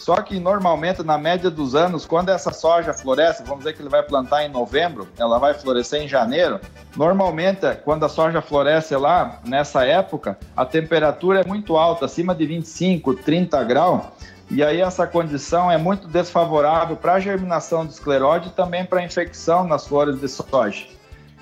Só 0.03 0.17
que 0.17 0.37
normalmente, 0.37 1.01
na 1.01 1.17
média 1.17 1.49
dos 1.49 1.75
anos, 1.75 2.05
quando 2.05 2.27
essa 2.27 2.51
soja 2.51 2.93
floresce, 2.93 3.41
vamos 3.41 3.59
dizer 3.59 3.73
que 3.73 3.81
ele 3.81 3.87
vai 3.87 4.03
plantar 4.03 4.43
em 4.43 4.49
novembro, 4.49 5.07
ela 5.17 5.39
vai 5.39 5.53
florescer 5.53 6.01
em 6.01 6.09
janeiro. 6.09 6.59
Normalmente, 6.97 7.73
quando 7.85 8.03
a 8.03 8.09
soja 8.09 8.41
floresce 8.41 8.93
lá, 8.97 9.39
nessa 9.47 9.85
época, 9.85 10.37
a 10.57 10.65
temperatura 10.65 11.39
é 11.39 11.47
muito 11.47 11.77
alta, 11.77 12.03
acima 12.03 12.35
de 12.35 12.45
25, 12.45 13.13
30 13.13 13.63
graus. 13.63 14.03
E 14.51 14.61
aí 14.61 14.81
essa 14.81 15.07
condição 15.07 15.71
é 15.71 15.77
muito 15.77 16.05
desfavorável 16.09 16.97
para 16.97 17.13
a 17.13 17.19
germinação 17.21 17.85
do 17.85 17.91
escleróide 17.91 18.49
e 18.49 18.51
também 18.51 18.83
para 18.83 18.99
a 18.99 19.05
infecção 19.05 19.65
nas 19.65 19.87
flores 19.87 20.19
de 20.19 20.27
soja. 20.27 20.85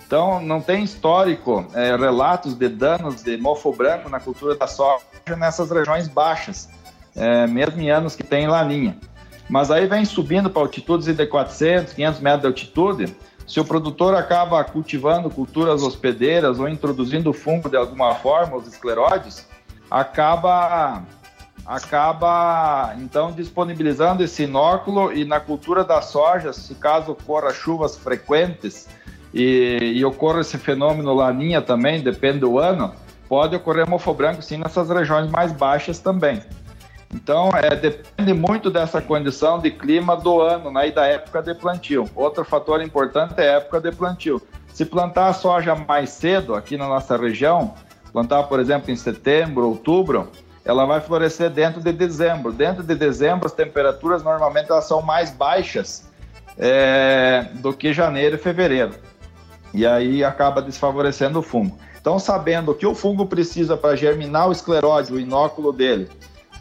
Então, 0.05 0.39
não 0.39 0.61
tem 0.61 0.83
histórico, 0.83 1.65
é, 1.73 1.95
relatos 1.95 2.53
de 2.53 2.69
danos 2.69 3.23
de 3.23 3.37
mofo 3.37 3.73
branco 3.73 4.07
na 4.07 4.19
cultura 4.19 4.53
da 4.55 4.67
soja 4.67 5.03
nessas 5.35 5.71
regiões 5.71 6.07
baixas 6.07 6.69
é, 7.15 7.47
mesmo 7.47 7.81
em 7.81 7.89
anos 7.89 8.15
que 8.15 8.23
tem 8.23 8.47
laninha. 8.47 8.97
Mas 9.49 9.69
aí 9.69 9.85
vem 9.85 10.05
subindo 10.05 10.49
para 10.49 10.61
altitudes 10.61 11.07
de 11.07 11.25
400, 11.25 11.93
500 11.93 12.19
metros 12.21 12.41
de 12.41 12.47
altitude, 12.47 13.15
se 13.51 13.59
o 13.59 13.65
produtor 13.65 14.15
acaba 14.15 14.63
cultivando 14.63 15.29
culturas 15.29 15.83
hospedeiras 15.83 16.57
ou 16.57 16.69
introduzindo 16.69 17.33
fungo 17.33 17.69
de 17.69 17.75
alguma 17.75 18.15
forma, 18.15 18.55
os 18.55 18.65
escleróides, 18.65 19.45
acaba 19.89 21.03
acaba 21.65 22.95
então 22.97 23.31
disponibilizando 23.31 24.23
esse 24.23 24.43
inóculo 24.43 25.13
e 25.13 25.25
na 25.25 25.39
cultura 25.39 25.83
da 25.83 26.01
soja, 26.01 26.53
se 26.53 26.73
caso 26.75 27.11
ocorra 27.11 27.53
chuvas 27.53 27.97
frequentes 27.97 28.87
e, 29.33 29.95
e 29.95 30.05
ocorra 30.05 30.41
esse 30.41 30.57
fenômeno 30.57 31.13
laninha 31.13 31.61
também, 31.61 32.01
depende 32.01 32.39
do 32.39 32.57
ano, 32.57 32.93
pode 33.27 33.55
ocorrer 33.55 33.87
mofo 33.87 34.13
branco 34.13 34.41
sim 34.41 34.57
nessas 34.57 34.89
regiões 34.89 35.29
mais 35.29 35.51
baixas 35.51 35.99
também. 35.99 36.41
Então, 37.13 37.49
é, 37.53 37.75
depende 37.75 38.33
muito 38.33 38.69
dessa 38.69 39.01
condição 39.01 39.59
de 39.59 39.69
clima 39.69 40.15
do 40.15 40.39
ano 40.39 40.71
né, 40.71 40.87
e 40.87 40.91
da 40.91 41.05
época 41.05 41.41
de 41.41 41.53
plantio. 41.53 42.09
Outro 42.15 42.45
fator 42.45 42.81
importante 42.81 43.33
é 43.37 43.49
a 43.49 43.57
época 43.57 43.81
de 43.81 43.91
plantio. 43.91 44.41
Se 44.73 44.85
plantar 44.85 45.27
a 45.27 45.33
soja 45.33 45.75
mais 45.75 46.09
cedo 46.11 46.55
aqui 46.55 46.77
na 46.77 46.87
nossa 46.87 47.17
região, 47.17 47.73
plantar, 48.13 48.43
por 48.43 48.59
exemplo, 48.59 48.89
em 48.89 48.95
setembro, 48.95 49.67
outubro, 49.67 50.29
ela 50.63 50.85
vai 50.85 51.01
florescer 51.01 51.49
dentro 51.49 51.81
de 51.81 51.91
dezembro. 51.91 52.51
Dentro 52.51 52.83
de 52.83 52.95
dezembro, 52.95 53.45
as 53.45 53.51
temperaturas 53.51 54.23
normalmente 54.23 54.71
elas 54.71 54.85
são 54.85 55.01
mais 55.01 55.31
baixas 55.31 56.09
é, 56.57 57.47
do 57.55 57.73
que 57.73 57.91
janeiro 57.91 58.35
e 58.35 58.39
fevereiro. 58.39 58.93
E 59.73 59.85
aí 59.85 60.23
acaba 60.23 60.61
desfavorecendo 60.61 61.39
o 61.39 61.41
fungo. 61.41 61.77
Então, 61.99 62.17
sabendo 62.17 62.73
que 62.73 62.85
o 62.85 62.95
fungo 62.95 63.25
precisa 63.25 63.77
para 63.77 63.95
germinar 63.95 64.49
o 64.49 64.51
escleróide, 64.51 65.13
o 65.13 65.19
inóculo 65.19 65.71
dele, 65.71 66.09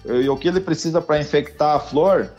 e 0.04 0.28
o 0.28 0.36
que 0.36 0.48
ele 0.48 0.60
precisa 0.60 1.00
para 1.00 1.20
infectar 1.20 1.76
a 1.76 1.80
flor, 1.80 2.30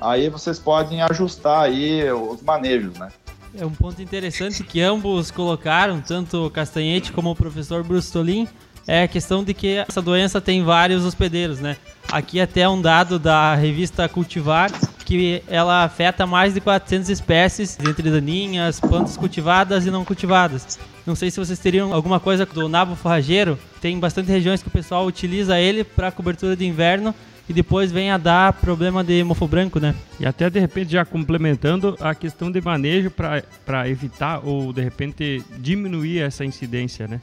aí 0.00 0.28
vocês 0.28 0.58
podem 0.58 1.02
ajustar 1.02 1.62
aí 1.62 2.10
os 2.12 2.42
manejos, 2.42 2.96
né? 2.98 3.10
É 3.56 3.64
um 3.64 3.70
ponto 3.70 4.00
interessante 4.00 4.62
que 4.62 4.80
ambos 4.80 5.30
colocaram, 5.30 6.00
tanto 6.00 6.46
o 6.46 6.50
Castanhete 6.50 7.12
como 7.12 7.30
o 7.30 7.36
professor 7.36 7.82
Brustolin, 7.82 8.46
é 8.86 9.02
a 9.02 9.08
questão 9.08 9.42
de 9.42 9.52
que 9.52 9.84
essa 9.88 10.00
doença 10.00 10.40
tem 10.40 10.62
vários 10.62 11.04
hospedeiros, 11.04 11.58
né? 11.58 11.76
Aqui 12.10 12.40
até 12.40 12.68
um 12.68 12.80
dado 12.80 13.18
da 13.18 13.54
revista 13.54 14.08
Cultivar 14.08 14.70
que 15.08 15.42
ela 15.48 15.84
afeta 15.84 16.26
mais 16.26 16.52
de 16.52 16.60
400 16.60 17.08
espécies, 17.08 17.78
entre 17.80 18.10
daninhas, 18.10 18.78
plantas 18.78 19.16
cultivadas 19.16 19.86
e 19.86 19.90
não 19.90 20.04
cultivadas. 20.04 20.78
Não 21.06 21.16
sei 21.16 21.30
se 21.30 21.40
vocês 21.40 21.58
teriam 21.58 21.94
alguma 21.94 22.20
coisa 22.20 22.44
do 22.44 22.68
nabo 22.68 22.94
forrageiro. 22.94 23.58
Tem 23.80 23.98
bastante 23.98 24.30
regiões 24.30 24.60
que 24.60 24.68
o 24.68 24.70
pessoal 24.70 25.06
utiliza 25.06 25.58
ele 25.58 25.82
para 25.82 26.12
cobertura 26.12 26.54
de 26.54 26.66
inverno 26.66 27.14
e 27.48 27.54
depois 27.54 27.90
vem 27.90 28.10
a 28.10 28.18
dar 28.18 28.52
problema 28.52 29.02
de 29.02 29.24
mofo 29.24 29.48
branco, 29.48 29.80
né? 29.80 29.94
E 30.20 30.26
até 30.26 30.50
de 30.50 30.60
repente 30.60 30.92
já 30.92 31.06
complementando 31.06 31.96
a 32.00 32.14
questão 32.14 32.52
de 32.52 32.60
manejo 32.60 33.10
para 33.10 33.88
evitar 33.88 34.46
ou 34.46 34.74
de 34.74 34.82
repente 34.82 35.42
diminuir 35.58 36.18
essa 36.20 36.44
incidência, 36.44 37.08
né? 37.08 37.18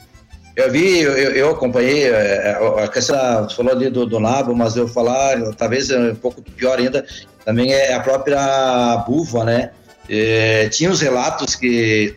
Eu 0.55 0.71
vi, 0.71 0.99
eu, 0.99 1.11
eu 1.11 1.49
acompanhei 1.51 2.05
é, 2.05 2.57
é, 2.57 2.83
a 2.83 2.87
questão, 2.87 3.49
falou 3.49 3.73
ali 3.73 3.89
do, 3.89 4.05
do 4.05 4.19
nabo, 4.21 4.55
mas 4.55 4.77
eu 4.77 4.87
falar, 4.87 5.37
talvez 5.57 5.89
é 5.89 5.99
um 5.99 6.15
pouco 6.15 6.41
pior 6.41 6.79
ainda, 6.79 7.05
também 7.43 7.73
é 7.73 7.93
a 7.93 7.99
própria 7.99 9.03
buva, 9.05 9.43
né? 9.43 9.71
É, 10.09 10.69
tinha 10.69 10.89
os 10.89 11.01
relatos 11.01 11.55
que, 11.55 12.15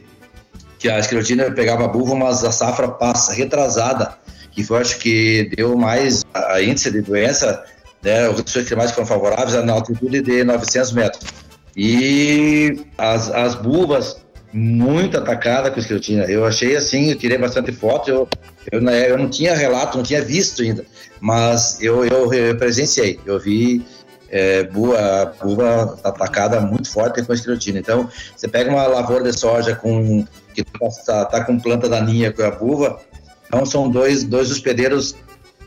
que 0.79 0.89
a 0.89 1.01
esclerotina 1.01 1.51
pegava 1.51 1.85
a 1.85 1.89
buva, 1.89 2.15
mas 2.15 2.45
a 2.45 2.53
safra 2.53 2.89
passa 2.89 3.33
retrasada, 3.33 4.15
que 4.53 4.63
foi, 4.63 4.81
acho 4.83 4.99
que 4.99 5.51
deu 5.57 5.77
mais 5.77 6.25
a 6.33 6.63
índice 6.63 6.93
de 6.93 7.03
doença, 7.03 7.65
né? 8.03 8.29
Os 8.29 8.37
condições 8.37 8.69
climáticas 8.69 8.95
foram 8.95 9.21
favoráveis 9.21 9.65
na 9.65 9.73
altitude 9.73 10.21
de 10.23 10.45
900 10.45 10.93
metros. 10.93 11.25
E 11.77 12.85
as, 12.97 13.31
as 13.31 13.55
buvas 13.57 14.17
muito 14.53 15.17
atacada 15.17 15.71
com 15.71 15.79
esclerotina. 15.79 16.25
Eu 16.25 16.45
achei 16.45 16.77
assim, 16.77 17.11
eu 17.11 17.17
tirei 17.17 17.39
bastante 17.39 17.73
foto, 17.73 18.11
eu, 18.11 18.29
eu, 18.71 18.81
né, 18.81 19.11
eu 19.11 19.19
não 19.19 19.29
tinha 19.29 19.55
relato, 19.55 19.97
não 19.97 20.05
tinha 20.05 20.23
visto 20.23 20.63
ainda, 20.63 20.85
mas 21.21 21.81
eu, 21.83 22.05
eu, 22.05 22.33
eu 22.33 22.57
presenciei, 22.57 23.19
eu 23.27 23.39
vi 23.39 23.85
é, 24.31 24.63
buva 24.65 25.99
atacada 26.05 26.61
muito 26.61 26.91
forte 26.91 27.23
com 27.23 27.33
esclerotina. 27.33 27.79
Então, 27.79 28.09
você 28.37 28.49
pega 28.49 28.71
uma 28.71 28.87
lavoura 28.87 29.25
de 29.25 29.39
soja 29.39 29.75
com 29.75 30.25
que 30.55 30.65
está 30.83 31.25
tá 31.25 31.45
com 31.45 31.59
planta 31.59 31.89
daninha 31.89 32.33
com 32.33 32.43
a 32.43 32.51
buva, 32.51 33.01
então 33.47 33.65
são 33.65 33.89
dois, 33.89 34.25
dois 34.25 34.51
hospedeiros 34.51 35.15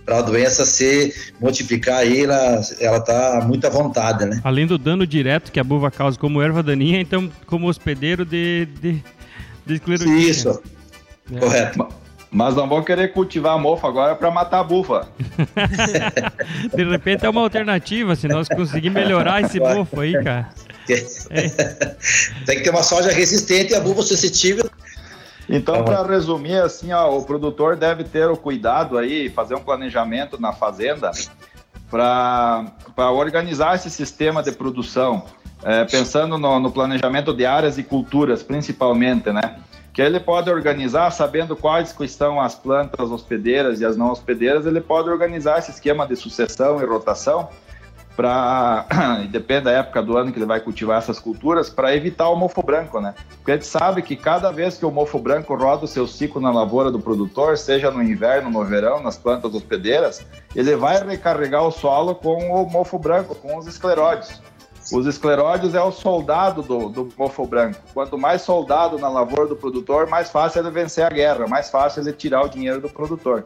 para 0.05 0.20
a 0.20 0.22
doença 0.22 0.65
se 0.65 1.13
multiplicar 1.39 2.00
aí, 2.00 2.24
ela, 2.24 2.62
ela 2.79 3.00
tá 3.00 3.43
muito 3.46 3.65
à 3.65 3.70
vontade, 3.70 4.25
né? 4.25 4.41
Além 4.43 4.65
do 4.65 4.77
dano 4.77 5.05
direto 5.05 5.51
que 5.51 5.60
a 5.60 5.63
buva 5.63 5.91
causa 5.91 6.17
como 6.17 6.41
erva 6.41 6.63
daninha, 6.63 7.00
então 7.00 7.31
como 7.46 7.67
hospedeiro 7.67 8.25
de, 8.25 8.67
de, 8.81 9.03
de 9.65 9.74
esclerotina. 9.74 10.17
Isso, 10.17 10.62
é. 11.34 11.39
correto. 11.39 11.88
Mas 12.34 12.55
não 12.55 12.67
vão 12.67 12.81
querer 12.81 13.12
cultivar 13.12 13.60
mofo 13.60 13.86
agora 13.86 14.15
para 14.15 14.31
matar 14.31 14.60
a 14.60 14.63
bufa. 14.63 15.08
de 16.74 16.84
repente 16.86 17.25
é 17.25 17.29
uma 17.29 17.41
alternativa, 17.41 18.15
se 18.15 18.27
nós 18.27 18.48
conseguirmos 18.48 19.03
melhorar 19.03 19.41
esse 19.41 19.60
mofo 19.60 20.00
aí, 20.00 20.13
cara. 20.24 20.50
É. 20.89 21.50
Tem 22.46 22.58
que 22.58 22.63
ter 22.63 22.70
uma 22.70 22.84
soja 22.84 23.12
resistente 23.12 23.74
e 23.74 23.75
a 23.75 23.81
bufa 23.81 24.01
suscetível 24.01 24.70
então, 25.51 25.84
para 25.84 26.01
resumir, 26.03 26.62
assim, 26.62 26.93
ó, 26.93 27.17
o 27.17 27.24
produtor 27.25 27.75
deve 27.75 28.05
ter 28.05 28.29
o 28.29 28.38
cuidado 28.38 28.98
aí, 28.98 29.29
fazer 29.29 29.53
um 29.53 29.60
planejamento 29.60 30.39
na 30.39 30.53
fazenda 30.53 31.12
para 31.89 33.12
organizar 33.12 33.75
esse 33.75 33.89
sistema 33.89 34.41
de 34.41 34.53
produção, 34.53 35.24
é, 35.62 35.84
pensando 35.84 36.38
no, 36.38 36.58
no, 36.58 36.72
planejamento 36.72 37.34
de 37.34 37.46
áreas 37.46 37.77
e 37.77 37.84
culturas, 37.84 38.41
principalmente, 38.41 39.29
né? 39.31 39.58
Que 39.93 40.01
ele 40.01 40.22
pode 40.22 40.50
organizar, 40.50 41.12
sabendo 41.12 41.53
quais 41.53 41.93
são 42.08 42.39
as 42.39 42.55
plantas 42.55 43.12
hospedeiras 43.12 43.81
e 43.81 43.86
as 43.86 43.98
não 43.98 44.10
hospedeiras, 44.10 44.65
ele 44.65 44.79
pode 44.79 45.10
organizar 45.10 45.60
esse 45.60 45.72
esquema 45.72 46.08
de 46.08 46.15
sucessão 46.15 46.81
e 46.81 46.86
rotação 46.86 47.50
para 48.21 48.85
depende 49.31 49.63
da 49.63 49.71
época 49.71 50.03
do 50.03 50.15
ano 50.15 50.31
que 50.31 50.37
ele 50.37 50.45
vai 50.45 50.59
cultivar 50.59 50.99
essas 50.99 51.17
culturas 51.17 51.71
para 51.71 51.95
evitar 51.95 52.29
o 52.29 52.35
mofo 52.35 52.61
branco, 52.61 53.01
né? 53.01 53.15
Porque 53.37 53.51
a 53.51 53.55
gente 53.55 53.65
sabe 53.65 54.03
que 54.03 54.15
cada 54.15 54.51
vez 54.51 54.77
que 54.77 54.85
o 54.85 54.91
mofo 54.91 55.17
branco 55.17 55.55
roda 55.55 55.85
o 55.85 55.87
seu 55.87 56.07
ciclo 56.07 56.39
na 56.39 56.51
lavoura 56.51 56.91
do 56.91 56.99
produtor, 56.99 57.57
seja 57.57 57.89
no 57.89 58.03
inverno, 58.03 58.51
no 58.51 58.63
verão, 58.63 59.01
nas 59.01 59.17
plantas 59.17 59.55
hospedeiras, 59.55 60.23
ele 60.55 60.75
vai 60.75 61.03
recarregar 61.03 61.65
o 61.65 61.71
solo 61.71 62.13
com 62.13 62.51
o 62.51 62.69
mofo 62.69 62.99
branco, 62.99 63.33
com 63.33 63.57
os 63.57 63.65
escleróides. 63.65 64.39
Os 64.93 65.07
escleróides 65.07 65.73
é 65.73 65.81
o 65.81 65.91
soldado 65.91 66.61
do, 66.61 66.89
do 66.89 67.09
mofo 67.17 67.47
branco. 67.47 67.79
Quanto 67.91 68.19
mais 68.19 68.43
soldado 68.43 68.99
na 68.99 69.09
lavoura 69.09 69.47
do 69.47 69.55
produtor, 69.55 70.07
mais 70.07 70.29
fácil 70.29 70.61
ele 70.61 70.69
vencer 70.69 71.05
a 71.05 71.09
guerra, 71.09 71.47
mais 71.47 71.71
fácil 71.71 72.03
ele 72.03 72.13
tirar 72.13 72.43
o 72.43 72.49
dinheiro 72.49 72.81
do 72.81 72.89
produtor. 72.89 73.45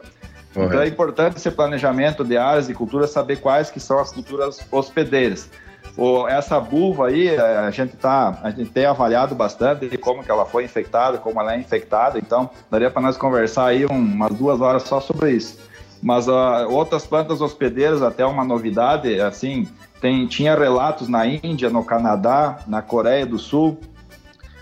Correto. 0.52 0.72
Então 0.72 0.84
é 0.84 0.88
importante 0.88 1.36
esse 1.36 1.50
planejamento 1.50 2.24
de 2.24 2.36
áreas 2.36 2.66
de 2.66 2.74
cultura, 2.74 3.06
saber 3.06 3.36
quais 3.36 3.70
que 3.70 3.80
são 3.80 3.98
as 3.98 4.12
culturas 4.12 4.60
hospedeiras. 4.70 5.50
O, 5.96 6.28
essa 6.28 6.60
buva 6.60 7.08
aí, 7.08 7.28
é, 7.28 7.40
a 7.40 7.70
gente 7.70 7.96
tá, 7.96 8.38
a 8.42 8.50
gente 8.50 8.70
tem 8.70 8.84
avaliado 8.84 9.34
bastante 9.34 9.88
de 9.88 9.96
como 9.96 10.22
que 10.22 10.30
ela 10.30 10.44
foi 10.44 10.64
infectada, 10.64 11.16
como 11.16 11.40
ela 11.40 11.54
é 11.54 11.58
infectada, 11.58 12.18
então 12.18 12.50
daria 12.70 12.90
para 12.90 13.00
nós 13.00 13.16
conversar 13.16 13.66
aí 13.66 13.86
umas 13.86 14.32
duas 14.34 14.60
horas 14.60 14.82
só 14.82 15.00
sobre 15.00 15.32
isso. 15.32 15.58
Mas 16.02 16.28
uh, 16.28 16.68
outras 16.68 17.06
plantas 17.06 17.40
hospedeiras, 17.40 18.02
até 18.02 18.26
uma 18.26 18.44
novidade, 18.44 19.18
assim, 19.20 19.66
tem, 20.00 20.26
tinha 20.26 20.54
relatos 20.54 21.08
na 21.08 21.26
Índia, 21.26 21.70
no 21.70 21.82
Canadá, 21.82 22.58
na 22.66 22.82
Coreia 22.82 23.24
do 23.24 23.38
Sul, 23.38 23.80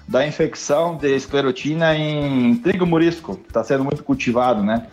da 0.07 0.27
infecção 0.27 0.97
de 0.97 1.15
esclerotina 1.15 1.97
em 1.97 2.55
trigo 2.57 2.87
murisco, 2.87 3.37
que 3.37 3.49
está 3.49 3.65
sendo 3.65 3.83
muito 3.83 4.05
cultivado, 4.05 4.63
né? 4.63 4.87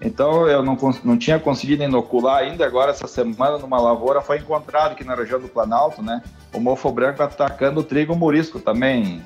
Então 0.00 0.46
eu 0.46 0.62
não, 0.62 0.78
não 1.02 1.18
tinha 1.18 1.38
conseguido 1.38 1.82
inocular 1.82 2.38
ainda, 2.38 2.64
agora 2.64 2.92
essa 2.92 3.08
semana 3.08 3.58
numa 3.58 3.80
lavoura 3.80 4.20
foi 4.20 4.38
encontrado 4.38 4.92
aqui 4.92 5.02
na 5.02 5.14
região 5.14 5.40
do 5.40 5.48
Planalto, 5.48 6.02
né? 6.02 6.22
O 6.52 6.60
mofo 6.60 6.90
branco 6.92 7.22
atacando 7.22 7.80
o 7.80 7.82
trigo 7.82 8.14
murisco 8.14 8.60
também. 8.60 9.22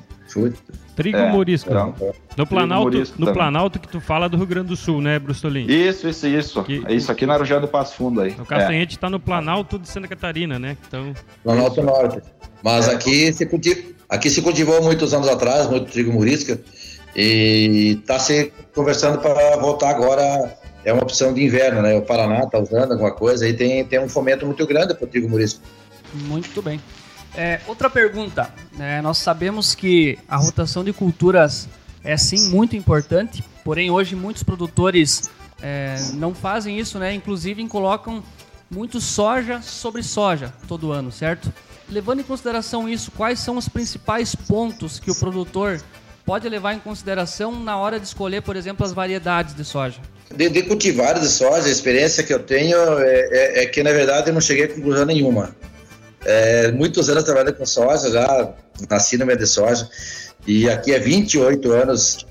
Trigo 0.96 1.18
é, 1.18 1.30
murisco. 1.30 1.68
Então, 1.68 1.94
no 2.36 2.46
Planalto, 2.46 2.84
murisco 2.84 3.20
no 3.20 3.32
Planalto 3.34 3.78
que 3.78 3.88
tu 3.88 4.00
fala 4.00 4.30
do 4.30 4.38
Rio 4.38 4.46
Grande 4.46 4.68
do 4.68 4.76
Sul, 4.76 5.02
né, 5.02 5.18
Brustolin? 5.18 5.66
Isso, 5.66 6.08
isso, 6.08 6.26
isso. 6.26 6.64
Que, 6.64 6.82
isso 6.88 7.12
aqui 7.12 7.26
na 7.26 7.36
região 7.36 7.60
do 7.60 7.68
Passo 7.68 7.96
Fundo 7.96 8.22
aí. 8.22 8.30
O 8.38 8.46
Castanhete 8.46 8.96
está 8.96 9.08
é. 9.08 9.10
no 9.10 9.20
Planalto 9.20 9.78
de 9.78 9.86
Santa 9.88 10.08
Catarina, 10.08 10.58
né? 10.58 10.76
Então... 10.86 11.12
Planalto 11.44 11.80
isso. 11.80 11.82
Norte. 11.82 12.22
Mas 12.62 12.88
é. 12.88 12.94
aqui, 12.94 13.32
se 13.32 13.44
cultiva, 13.44 13.80
aqui 14.08 14.30
se 14.30 14.40
cultivou 14.40 14.82
muitos 14.82 15.12
anos 15.12 15.28
atrás, 15.28 15.68
muito 15.68 15.92
trigo 15.92 16.12
murisco, 16.12 16.58
e 17.14 17.98
está 18.00 18.18
se 18.18 18.52
conversando 18.74 19.18
para 19.18 19.58
voltar 19.58 19.90
agora 19.90 20.61
é 20.84 20.92
uma 20.92 21.02
opção 21.02 21.32
de 21.32 21.42
inverno, 21.44 21.82
né? 21.82 21.96
O 21.96 22.02
Paraná 22.02 22.40
está 22.40 22.58
usando 22.58 22.92
alguma 22.92 23.12
coisa 23.12 23.48
e 23.48 23.54
tem, 23.54 23.84
tem 23.84 24.00
um 24.00 24.08
fomento 24.08 24.44
muito 24.44 24.66
grande 24.66 24.94
para 24.94 25.04
o 25.04 25.08
trigo 25.08 25.28
murisco. 25.28 25.60
Muito 26.12 26.60
bem. 26.60 26.80
É, 27.34 27.60
outra 27.66 27.88
pergunta. 27.88 28.52
É, 28.78 29.00
nós 29.00 29.18
sabemos 29.18 29.74
que 29.74 30.18
a 30.28 30.36
rotação 30.36 30.84
de 30.84 30.92
culturas 30.92 31.68
é 32.04 32.16
sim 32.16 32.50
muito 32.50 32.76
importante, 32.76 33.42
porém 33.64 33.90
hoje 33.90 34.14
muitos 34.14 34.42
produtores 34.42 35.30
é, 35.62 35.96
não 36.14 36.34
fazem 36.34 36.78
isso, 36.78 36.98
né? 36.98 37.14
Inclusive 37.14 37.66
colocam 37.68 38.22
muito 38.70 39.00
soja 39.00 39.62
sobre 39.62 40.02
soja 40.02 40.52
todo 40.66 40.92
ano, 40.92 41.12
certo? 41.12 41.52
Levando 41.88 42.20
em 42.20 42.24
consideração 42.24 42.88
isso, 42.88 43.10
quais 43.12 43.38
são 43.38 43.56
os 43.56 43.68
principais 43.68 44.34
pontos 44.34 44.98
que 44.98 45.10
o 45.10 45.14
produtor 45.14 45.80
pode 46.24 46.48
levar 46.48 46.74
em 46.74 46.78
consideração 46.78 47.58
na 47.58 47.76
hora 47.76 48.00
de 48.00 48.06
escolher, 48.06 48.42
por 48.42 48.56
exemplo, 48.56 48.84
as 48.84 48.92
variedades 48.92 49.54
de 49.54 49.64
soja? 49.64 50.00
De, 50.36 50.48
de 50.48 50.62
cultivar 50.62 51.18
de 51.18 51.28
soja, 51.28 51.66
a 51.66 51.70
experiência 51.70 52.22
que 52.22 52.32
eu 52.32 52.38
tenho 52.38 52.76
é, 52.98 53.28
é, 53.30 53.62
é, 53.62 53.66
que, 53.66 53.82
na 53.82 53.92
verdade, 53.92 54.30
eu 54.30 54.34
não 54.34 54.40
cheguei 54.40 54.64
a 54.64 54.68
conclusão 54.68 55.04
nenhuma. 55.04 55.54
É, 56.24 56.70
muitos 56.72 57.08
anos 57.08 57.24
trabalhando 57.24 57.54
com 57.54 57.66
soja, 57.66 58.10
já 58.10 58.54
nasci 58.88 59.16
no 59.16 59.26
meio 59.26 59.38
de 59.38 59.46
soja, 59.46 59.88
e 60.46 60.68
aqui 60.68 60.94
há 60.94 60.98
28 60.98 61.72
anos. 61.72 62.26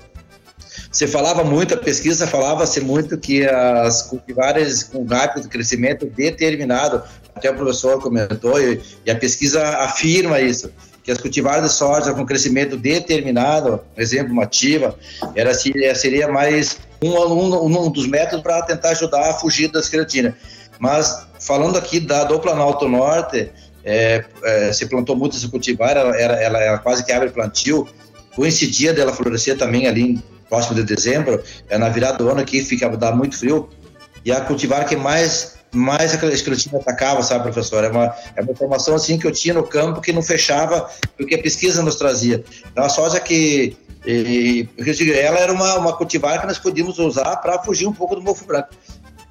Você 0.90 1.06
falava 1.06 1.42
muito, 1.42 1.74
a 1.74 1.76
pesquisa 1.76 2.26
falava-se 2.26 2.80
muito 2.80 3.16
que 3.16 3.46
as 3.46 4.02
cultivares 4.02 4.82
com 4.82 5.04
rápido 5.04 5.48
crescimento 5.48 6.06
determinado, 6.06 7.02
até 7.34 7.50
o 7.50 7.54
professor 7.54 8.00
comentou, 8.00 8.60
e, 8.60 8.80
e 9.06 9.10
a 9.10 9.16
pesquisa 9.16 9.66
afirma 9.78 10.40
isso, 10.40 10.70
que 11.02 11.10
as 11.10 11.18
cultivares 11.18 11.64
de 11.64 11.72
soja 11.72 12.12
com 12.12 12.24
crescimento 12.24 12.76
determinado, 12.76 13.80
por 13.94 14.02
exemplo, 14.02 14.32
uma 14.32 14.44
ativa, 14.44 14.96
era, 15.34 15.52
seria 15.54 16.28
mais 16.28 16.78
um, 17.02 17.66
um, 17.66 17.86
um 17.86 17.90
dos 17.90 18.06
métodos 18.06 18.42
para 18.42 18.62
tentar 18.62 18.90
ajudar 18.90 19.30
a 19.30 19.34
fugir 19.34 19.68
da 19.68 19.80
esclerotina. 19.80 20.36
Mas 20.78 21.26
falando 21.40 21.76
aqui 21.76 22.00
da, 22.00 22.24
do 22.24 22.38
Planalto 22.38 22.88
Norte, 22.88 23.50
é, 23.84 24.24
é, 24.44 24.72
se 24.72 24.86
plantou 24.86 25.16
muito 25.16 25.36
essa 25.36 25.48
cultivar, 25.48 25.96
ela, 25.96 26.16
ela, 26.16 26.34
ela, 26.34 26.58
ela, 26.60 26.78
quase 26.78 27.04
que 27.04 27.12
abre 27.12 27.30
plantio, 27.30 27.86
coincidia 28.34 28.92
dela 28.92 29.12
florescer 29.12 29.58
também 29.58 29.86
ali 29.86 30.22
próximo 30.48 30.74
de 30.74 30.82
dezembro, 30.82 31.42
é 31.68 31.78
na 31.78 31.88
virada 31.88 32.18
do 32.18 32.28
ano 32.28 32.40
aqui 32.40 32.62
fica 32.62 32.88
dá 32.96 33.10
muito 33.10 33.38
frio, 33.38 33.70
e 34.24 34.30
a 34.30 34.40
cultivar 34.40 34.86
que 34.86 34.94
mais 34.94 35.54
mais 35.72 36.12
aquela 36.12 36.32
esclerotina 36.32 36.78
atacava, 36.78 37.22
sabe, 37.22 37.44
professor? 37.44 37.82
É 37.82 37.88
uma, 37.88 38.14
é 38.36 38.42
uma 38.42 38.52
informação 38.52 38.94
assim 38.94 39.18
que 39.18 39.26
eu 39.26 39.32
tinha 39.32 39.54
no 39.54 39.62
campo 39.62 40.00
que 40.00 40.12
não 40.12 40.22
fechava 40.22 40.88
o 41.18 41.26
que 41.26 41.34
a 41.34 41.42
pesquisa 41.42 41.82
nos 41.82 41.96
trazia. 41.96 42.44
Então, 42.70 42.84
a 42.84 42.88
soja 42.88 43.18
que 43.18 43.76
e, 44.04 44.68
ela 45.14 45.38
era 45.38 45.52
uma, 45.52 45.76
uma 45.76 45.96
cultivar 45.96 46.40
que 46.40 46.46
nós 46.46 46.58
podíamos 46.58 46.98
usar 46.98 47.36
para 47.36 47.62
fugir 47.62 47.86
um 47.86 47.92
pouco 47.92 48.16
do 48.16 48.22
mofo 48.22 48.44
branco. 48.44 48.70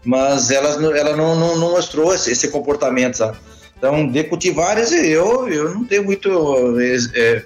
Mas 0.04 0.50
ela, 0.50 0.70
ela 0.98 1.16
não, 1.16 1.36
não, 1.36 1.58
não 1.58 1.72
mostrou 1.72 2.14
esse, 2.14 2.32
esse, 2.32 2.48
comportamento, 2.48 3.18
sabe? 3.18 3.38
Então, 3.78 4.08
de 4.08 4.24
cultivares, 4.24 4.92
eu, 4.92 5.48
eu 5.48 5.74
não 5.74 5.84
tenho 5.84 6.04
muito. 6.04 6.80
É, 7.16 7.44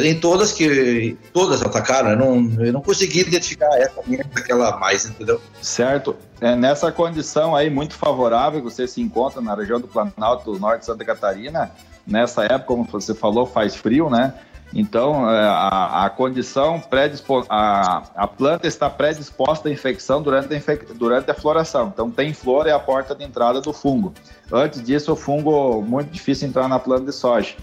em 0.00 0.18
todas 0.18 0.52
que. 0.52 1.18
Todas 1.32 1.62
atacaram, 1.62 2.10
eu 2.10 2.16
não, 2.16 2.64
eu 2.64 2.72
não 2.72 2.80
consegui 2.80 3.20
identificar 3.20 3.68
essa 3.78 4.00
minha 4.06 4.24
aquela 4.34 4.78
mais, 4.78 5.04
entendeu? 5.04 5.40
Certo. 5.60 6.16
É, 6.40 6.56
nessa 6.56 6.90
condição 6.90 7.54
aí 7.54 7.68
muito 7.68 7.94
favorável 7.94 8.60
que 8.60 8.70
você 8.70 8.88
se 8.88 9.00
encontra 9.00 9.40
na 9.40 9.54
região 9.54 9.78
do 9.78 9.86
Planalto 9.86 10.58
Norte 10.58 10.80
de 10.80 10.86
Santa 10.86 11.04
Catarina, 11.04 11.70
nessa 12.06 12.44
época, 12.44 12.64
como 12.64 12.84
você 12.84 13.14
falou, 13.14 13.44
faz 13.44 13.76
frio, 13.76 14.08
né? 14.08 14.32
Então, 14.74 15.30
é, 15.30 15.44
a, 15.44 16.06
a 16.06 16.10
condição 16.10 16.80
predispo 16.80 17.44
a, 17.48 18.02
a 18.14 18.26
planta 18.26 18.66
está 18.66 18.88
predisposta 18.88 19.68
à 19.68 19.72
infecção 19.72 20.22
durante 20.22 20.52
a, 20.52 20.56
infec 20.56 20.86
durante 20.94 21.30
a 21.30 21.34
floração. 21.34 21.92
Então, 21.92 22.10
tem 22.10 22.32
flor 22.32 22.66
é 22.66 22.72
a 22.72 22.78
porta 22.78 23.14
de 23.14 23.22
entrada 23.22 23.60
do 23.60 23.72
fungo. 23.72 24.14
Antes 24.50 24.82
disso, 24.82 25.12
o 25.12 25.16
fungo 25.16 25.82
muito 25.82 26.10
difícil 26.10 26.48
entrar 26.48 26.68
na 26.68 26.78
planta 26.78 27.04
de 27.04 27.12
soja. 27.12 27.54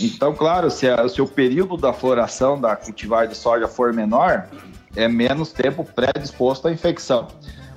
Então, 0.00 0.34
claro, 0.34 0.70
se, 0.70 0.88
a, 0.88 1.08
se 1.08 1.20
o 1.20 1.26
período 1.26 1.76
da 1.76 1.92
floração 1.92 2.60
da 2.60 2.74
cultivar 2.76 3.26
de 3.26 3.36
soja 3.36 3.68
for 3.68 3.92
menor, 3.92 4.48
é 4.96 5.08
menos 5.08 5.52
tempo 5.52 5.84
predisposto 5.84 6.68
à 6.68 6.72
infecção. 6.72 7.28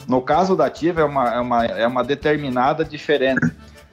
No 0.08 0.22
caso 0.22 0.56
da 0.56 0.66
ativa, 0.66 1.02
é 1.02 1.04
uma, 1.04 1.34
é 1.34 1.40
uma, 1.40 1.66
é 1.66 1.88
uma 1.88 2.04
determinada 2.04 2.86
diferente, 2.86 3.52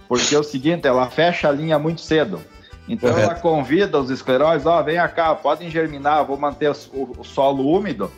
porque 0.08 0.34
é 0.34 0.38
o 0.38 0.42
seguinte, 0.42 0.86
ela 0.86 1.08
fecha 1.08 1.48
a 1.48 1.52
linha 1.52 1.78
muito 1.78 2.00
cedo. 2.00 2.40
Então 2.88 3.10
Correto. 3.10 3.30
ela 3.30 3.40
convida 3.40 3.98
os 3.98 4.10
escleróis, 4.10 4.66
ó, 4.66 4.80
oh, 4.80 4.84
vem 4.84 4.96
cá, 5.08 5.34
podem 5.34 5.70
germinar, 5.70 6.24
vou 6.24 6.36
manter 6.36 6.70
o, 6.70 7.14
o, 7.18 7.24
solo 7.24 7.66
úmido, 7.66 8.10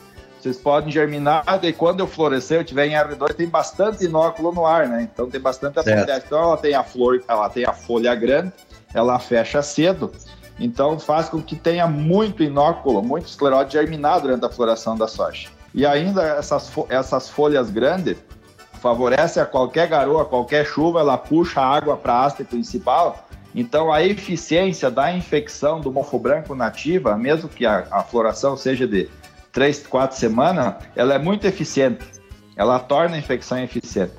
vocês 0.45 0.59
podem 0.59 0.93
germinar, 0.93 1.43
e 1.63 1.73
quando 1.73 2.01
eu 2.01 2.07
florescer, 2.07 2.61
eu 2.61 2.65
tiver 2.65 2.87
em 2.87 2.93
R2, 2.93 3.33
tem 3.35 3.49
bastante 3.49 4.05
inóculo 4.05 4.53
no 4.53 4.67
ar, 4.67 4.87
né? 4.87 5.03
Então 5.03 5.29
tem 5.29 5.41
bastante 5.41 5.79
atividade. 5.79 6.25
Então 6.27 6.39
ela 6.39 6.57
tem 6.59 6.75
a 6.75 6.85
flor, 6.85 7.25
ela 7.27 7.49
tem 7.49 7.65
a 7.65 7.73
folha 7.73 8.15
grande, 8.15 8.53
ela 8.93 9.19
fecha 9.19 9.63
cedo, 9.63 10.13
então 10.61 10.99
faz 10.99 11.31
com 11.31 11.41
que 11.41 11.57
tenha 11.57 11.87
muito 11.87 12.43
inóculo, 12.43 13.03
muito 13.03 13.27
escleróide 13.27 13.73
germinar 13.73 14.21
durante 14.21 14.45
a 14.45 14.51
floração 14.51 14.97
da 14.97 15.09
soja. 15.09 15.49
E 15.73 15.87
ainda 15.87 16.23
essas, 16.23 16.71
essas 16.91 17.31
folhas 17.31 17.71
grandes 17.71 18.19
favorece 18.83 19.41
a 19.41 19.47
qualquer 19.47 19.89
garoa, 19.89 20.27
qualquer 20.27 20.67
chuva, 20.67 21.01
ela 21.01 21.17
puxa 21.17 21.63
a 21.63 21.67
água 21.67 21.97
para 21.97 22.13
a 22.13 22.27
haste 22.27 22.45
principal 22.45 23.25
então, 23.55 23.93
a 23.93 24.03
eficiência 24.03 24.91
da 24.91 25.13
infecção 25.13 25.81
do 25.81 25.93
mofo 25.93 26.19
branco 26.19 26.57
nativa, 26.57 27.17
mesmo 27.17 27.49
que 27.49 27.65
a, 27.65 27.87
a 27.89 28.03
floração 28.03 28.57
seja 28.57 28.87
de 28.87 29.09
3, 29.55 29.87
4 29.87 30.19
semanas, 30.19 30.75
ela 30.95 31.15
é 31.15 31.19
muito 31.19 31.47
eficiente. 31.47 32.05
Ela 32.57 32.79
torna 32.79 33.17
a 33.17 33.19
infecção 33.19 33.59
eficiente. 33.59 34.13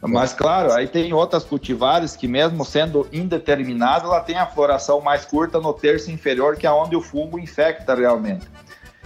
Mas, 0.00 0.32
claro, 0.32 0.72
aí 0.72 0.86
tem 0.86 1.12
outras 1.12 1.44
cultivares 1.44 2.14
que, 2.16 2.28
mesmo 2.28 2.64
sendo 2.64 3.06
indeterminada, 3.12 4.04
ela 4.06 4.20
tem 4.20 4.36
a 4.36 4.46
floração 4.46 5.00
mais 5.00 5.24
curta 5.24 5.60
no 5.60 5.72
terço 5.74 6.10
inferior, 6.10 6.56
que 6.56 6.66
é 6.66 6.70
onde 6.70 6.94
o 6.94 7.02
fungo 7.02 7.38
infecta 7.38 7.94
realmente. 7.94 8.46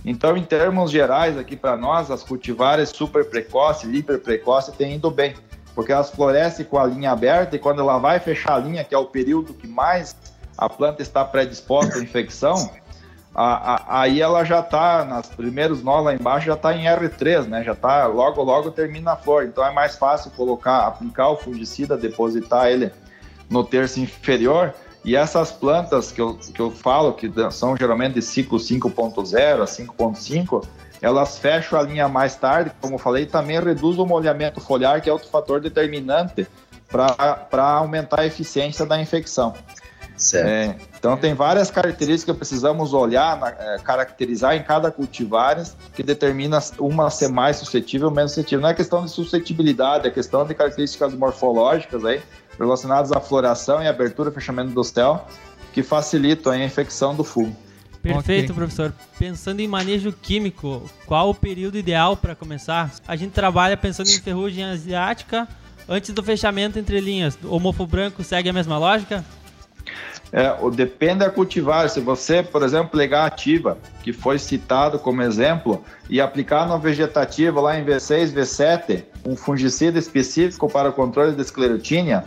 Então, 0.04 0.37
em 0.37 0.44
termos 0.44 0.90
gerais, 0.90 1.38
aqui 1.38 1.56
para 1.56 1.76
nós, 1.76 2.11
as 2.11 2.22
cultivares 2.22 2.90
super 2.90 3.24
precoce, 3.24 3.90
hiper 3.90 4.20
precoce, 4.20 4.70
têm 4.72 4.96
ido 4.96 5.11
bem 5.11 5.35
porque 5.74 5.92
elas 5.92 6.11
florescem 6.11 6.64
com 6.64 6.78
a 6.78 6.85
linha 6.85 7.11
aberta 7.11 7.56
e 7.56 7.58
quando 7.58 7.80
ela 7.80 7.98
vai 7.98 8.18
fechar 8.20 8.54
a 8.54 8.58
linha, 8.58 8.85
que 8.85 8.94
é 8.94 8.98
o 8.98 9.06
período 9.06 9.54
que 9.54 9.66
mais 9.66 10.14
a 10.56 10.68
planta 10.68 11.02
está 11.02 11.24
predisposta 11.24 11.98
à 11.98 12.02
infecção, 12.02 12.70
a, 13.35 13.75
a, 13.75 14.01
aí 14.03 14.21
ela 14.21 14.45
já 14.45 14.61
está, 14.61 15.05
nos 15.05 15.29
primeiros 15.29 15.83
nós 15.83 16.05
lá 16.05 16.14
embaixo, 16.14 16.47
já 16.47 16.55
está 16.55 16.77
em 16.77 16.85
R3, 16.85 17.47
né? 17.47 17.64
Já 17.64 17.73
está, 17.73 18.07
logo, 18.07 18.42
logo 18.42 18.71
termina 18.71 19.12
a 19.12 19.16
flor. 19.16 19.45
Então 19.45 19.64
é 19.64 19.73
mais 19.73 19.97
fácil 19.97 20.31
colocar, 20.33 20.87
aplicar 20.87 21.29
o 21.31 21.37
fungicida, 21.37 21.97
depositar 21.97 22.68
ele 22.68 22.92
no 23.49 23.64
terço 23.64 24.01
inferior. 24.01 24.75
E 25.05 25.16
essas 25.16 25.51
plantas 25.51 26.12
que 26.12 26.21
eu, 26.21 26.35
que 26.35 26.61
eu 26.61 26.71
falo, 26.71 27.14
que 27.14 27.31
são 27.51 27.77
geralmente 27.77 28.14
de 28.14 28.23
ciclo 28.23 28.59
5.0 28.59 29.62
a 29.62 29.64
5.5, 29.64 30.64
elas 31.01 31.38
fecham 31.38 31.79
a 31.79 31.83
linha 31.83 32.09
mais 32.09 32.37
tarde, 32.37 32.71
como 32.81 32.95
eu 32.95 32.99
falei, 32.99 33.27
também 33.27 33.59
reduz 33.59 33.99
o 33.99 34.07
molhamento 34.07 34.61
foliar, 34.61 35.01
que 35.01 35.11
é 35.11 35.12
outro 35.12 35.29
fator 35.29 35.61
determinante 35.61 36.47
para 36.88 37.64
aumentar 37.73 38.21
a 38.21 38.27
eficiência 38.27 38.87
da 38.87 39.01
infecção. 39.01 39.55
É, 40.35 40.77
então 40.98 41.16
tem 41.16 41.35
várias 41.35 41.70
características 41.70 42.35
que 42.35 42.38
precisamos 42.38 42.92
olhar, 42.92 43.38
na, 43.38 43.48
é, 43.48 43.79
caracterizar 43.79 44.55
em 44.55 44.62
cada 44.62 44.90
cultivar 44.90 45.62
que 45.94 46.03
determina 46.03 46.59
uma 46.79 47.11
ser 47.11 47.29
mais 47.29 47.57
suscetível 47.57 48.09
ou 48.09 48.14
menos 48.14 48.33
suscetível. 48.33 48.62
Não 48.62 48.68
é 48.68 48.75
questão 48.75 49.05
de 49.05 49.11
suscetibilidade, 49.11 50.07
é 50.07 50.11
questão 50.11 50.44
de 50.46 50.55
características 50.55 51.14
morfológicas 51.14 52.05
aí, 52.05 52.20
relacionados 52.59 53.12
à 53.12 53.20
floração 53.20 53.83
e 53.83 53.88
abertura 53.88 54.31
e 54.31 54.33
fechamento 54.33 54.70
do 54.70 54.85
céu, 54.85 55.27
que 55.72 55.83
facilitam 55.83 56.53
a 56.53 56.59
infecção 56.59 57.14
do 57.14 57.25
fungo. 57.25 57.57
Perfeito, 58.03 58.53
okay. 58.53 58.55
professor. 58.55 58.92
Pensando 59.18 59.61
em 59.61 59.68
manejo 59.68 60.12
químico, 60.12 60.83
qual 61.07 61.31
o 61.31 61.35
período 61.35 61.79
ideal 61.79 62.16
para 62.16 62.35
começar? 62.35 62.92
A 63.07 63.14
gente 63.14 63.31
trabalha 63.31 63.77
pensando 63.77 64.11
em 64.11 64.20
ferrugem 64.20 64.64
asiática 64.64 65.48
antes 65.88 66.12
do 66.12 66.22
fechamento 66.22 66.79
entre 66.79 67.01
linhas. 67.01 67.38
O 67.44 67.61
mofo 67.61 67.87
branco 67.87 68.25
segue 68.25 68.48
a 68.48 68.53
mesma 68.53 68.77
lógica? 68.77 69.25
É, 70.33 70.51
depende 70.71 71.18
da 71.21 71.31
cultivar. 71.31 71.88
Se 71.90 72.01
você, 72.01 72.42
por 72.42 72.62
exemplo, 72.62 72.99
pegar 72.99 73.27
ativa, 73.27 73.77
que 74.03 74.12
foi 74.12 74.38
citado 74.38 74.99
como 74.99 75.21
exemplo, 75.23 75.85
e 76.09 76.21
aplicar 76.21 76.66
no 76.66 76.79
vegetativo 76.79 77.61
lá 77.61 77.79
em 77.79 77.85
V6, 77.85 78.33
V7, 78.33 79.05
um 79.27 79.37
fungicida 79.37 79.99
específico 79.99 80.68
para 80.68 80.88
o 80.88 80.92
controle 80.92 81.33
da 81.33 81.42
esclerotínia, 81.42 82.25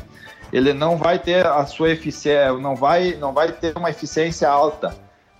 ele 0.54 0.72
não 0.72 0.98
vai 0.98 1.18
ter 1.18 1.46
a 1.46 1.66
sua 1.66 1.90
eficiência, 1.90 2.54
não 2.54 2.76
vai, 2.76 3.16
não 3.16 3.34
vai 3.34 3.52
ter 3.52 3.76
uma 3.76 3.90
eficiência 3.90 4.48
alta 4.48 4.96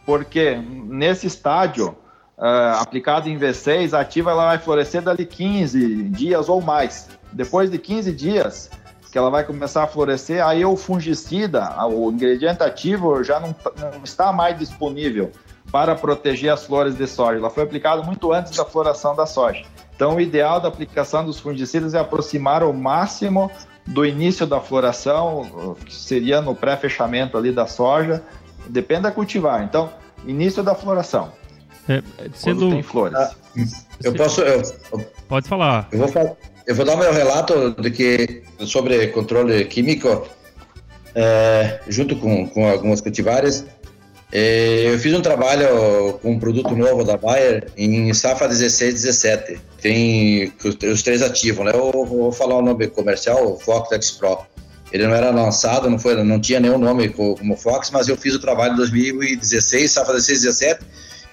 porque 0.06 0.56
nesse 0.56 1.26
estádio, 1.26 1.90
uh, 2.38 2.80
aplicado 2.80 3.28
em 3.28 3.38
V6, 3.38 3.94
a 3.94 4.02
ativa 4.02 4.32
ela 4.32 4.46
vai 4.46 4.58
florescer 4.60 5.02
dali 5.02 5.26
15 5.26 6.04
dias 6.10 6.48
ou 6.48 6.62
mais. 6.62 7.10
Depois 7.34 7.72
de 7.72 7.80
15 7.80 8.12
dias, 8.14 8.70
que 9.16 9.20
ela 9.20 9.30
vai 9.30 9.46
começar 9.46 9.82
a 9.82 9.88
florescer, 9.88 10.46
aí 10.46 10.66
o 10.66 10.76
fungicida, 10.76 11.74
o 11.88 12.12
ingrediente 12.12 12.62
ativo 12.62 13.24
já 13.24 13.40
não, 13.40 13.56
não 13.80 14.04
está 14.04 14.34
mais 14.34 14.60
disponível 14.60 15.32
para 15.72 15.96
proteger 15.96 16.52
as 16.52 16.66
flores 16.66 16.98
de 16.98 17.08
soja. 17.08 17.40
Ela 17.40 17.50
foi 17.50 17.64
aplicada 17.64 18.02
muito 18.04 18.34
antes 18.34 18.58
da 18.58 18.66
floração 18.66 19.16
da 19.16 19.26
soja. 19.26 19.64
Então, 19.96 20.18
o 20.18 20.20
ideal 20.20 20.60
da 20.60 20.68
aplicação 20.68 21.24
dos 21.26 21.40
fungicidas 21.40 21.94
é 21.94 22.00
aproximar 22.00 22.62
o 22.62 22.74
máximo 22.74 23.50
do 23.88 24.06
início 24.06 24.46
da 24.46 24.60
floração, 24.60 25.78
que 25.86 25.96
seria 25.96 26.42
no 26.42 26.54
pré-fechamento 26.54 27.38
ali 27.38 27.54
da 27.54 27.68
soja, 27.68 28.22
Depende 28.68 29.04
da 29.04 29.12
cultivar. 29.12 29.64
Então, 29.64 29.94
início 30.26 30.62
da 30.62 30.76
floração. 30.76 31.32
É, 31.88 32.04
sendo... 32.34 32.70
tem 32.70 32.84
flores. 32.84 33.18
Ah, 33.18 33.32
eu 34.04 34.14
posso. 34.14 34.42
Eu, 34.42 34.62
Pode 35.30 35.48
falar. 35.48 35.88
Eu 35.92 36.00
vou, 36.00 36.38
eu 36.68 36.76
vou 36.76 36.86
dar 36.86 36.98
meu 36.98 37.14
relato 37.14 37.76
de 37.80 37.92
que, 37.92 38.44
sobre 38.66 39.08
controle 39.08 39.66
químico, 39.66 40.28
é, 41.14 41.80
junto 41.88 42.16
com, 42.16 42.48
com 42.48 42.68
algumas 42.68 43.02
cultivares. 43.02 43.66
É, 44.32 44.92
eu 44.92 45.00
fiz 45.00 45.14
um 45.14 45.22
trabalho 45.22 46.20
com 46.22 46.32
um 46.32 46.40
produto 46.40 46.76
novo 46.76 47.04
da 47.04 47.16
Bayer 47.16 47.72
em 47.78 48.14
safra 48.14 48.48
16 48.48 48.94
17. 48.96 49.60
Tem 49.82 50.52
os, 50.64 51.04
três 51.04 51.22
ativos, 51.22 51.64
né? 51.66 51.72
Eu 51.74 52.06
vou 52.06 52.32
falar 52.32 52.56
o 52.56 52.62
nome 52.62 52.88
comercial, 52.88 53.54
o 53.54 53.60
Fox 53.60 54.12
Pro. 54.12 54.40
Ele 54.92 55.08
não 55.08 55.14
era 55.14 55.30
lançado, 55.30 55.90
não, 55.90 56.00
foi, 56.00 56.22
não 56.24 56.40
tinha 56.40 56.60
nenhum 56.60 56.78
nome 56.78 57.10
como 57.10 57.56
Fox, 57.56 57.92
mas 57.92 58.08
eu 58.08 58.18
fiz 58.18 58.34
o 58.34 58.40
trabalho 58.40 58.74
em 58.74 58.78
2016, 58.78 59.92
safra 59.92 60.14
16, 60.14 60.42
17, 60.44 60.80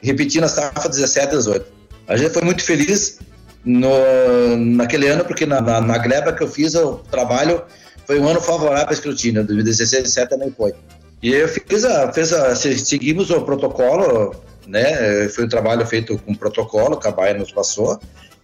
repetindo 0.03 0.45
a 0.45 0.49
safra 0.49 0.89
17, 0.89 1.37
18. 1.37 1.67
A 2.09 2.17
gente 2.17 2.33
foi 2.33 2.43
muito 2.43 2.63
feliz 2.63 3.19
no, 3.65 4.57
naquele 4.57 5.09
ano, 5.09 5.25
porque 5.25 5.47
na, 5.47 5.61
na, 5.61 5.81
na, 5.81 5.99
gleba 5.99 6.33
que 6.33 6.43
eu 6.43 6.49
fiz 6.49 6.75
o 6.75 6.95
trabalho 7.11 7.63
foi 8.07 8.19
um 8.19 8.29
ano 8.29 8.41
favorável 8.41 8.85
para 8.85 8.93
a 8.93 8.95
escrutina, 8.95 9.45
2016, 9.45 10.03
17 10.03 10.31
também 10.31 10.51
foi. 10.51 10.75
E 11.23 11.33
eu 11.33 11.47
fiz 11.47 11.85
a, 11.85 12.13
fiz 12.13 12.33
a, 12.33 12.55
seguimos 12.57 13.31
o 13.31 13.43
protocolo, 13.43 14.35
né? 14.67 15.29
Foi 15.29 15.45
um 15.45 15.49
trabalho 15.49 15.87
feito 15.87 16.19
com 16.19 16.35
protocolo, 16.35 16.99
que 16.99 17.07
a 17.07 17.13
Baia 17.13 17.35
nos 17.35 17.53
passou. 17.53 18.01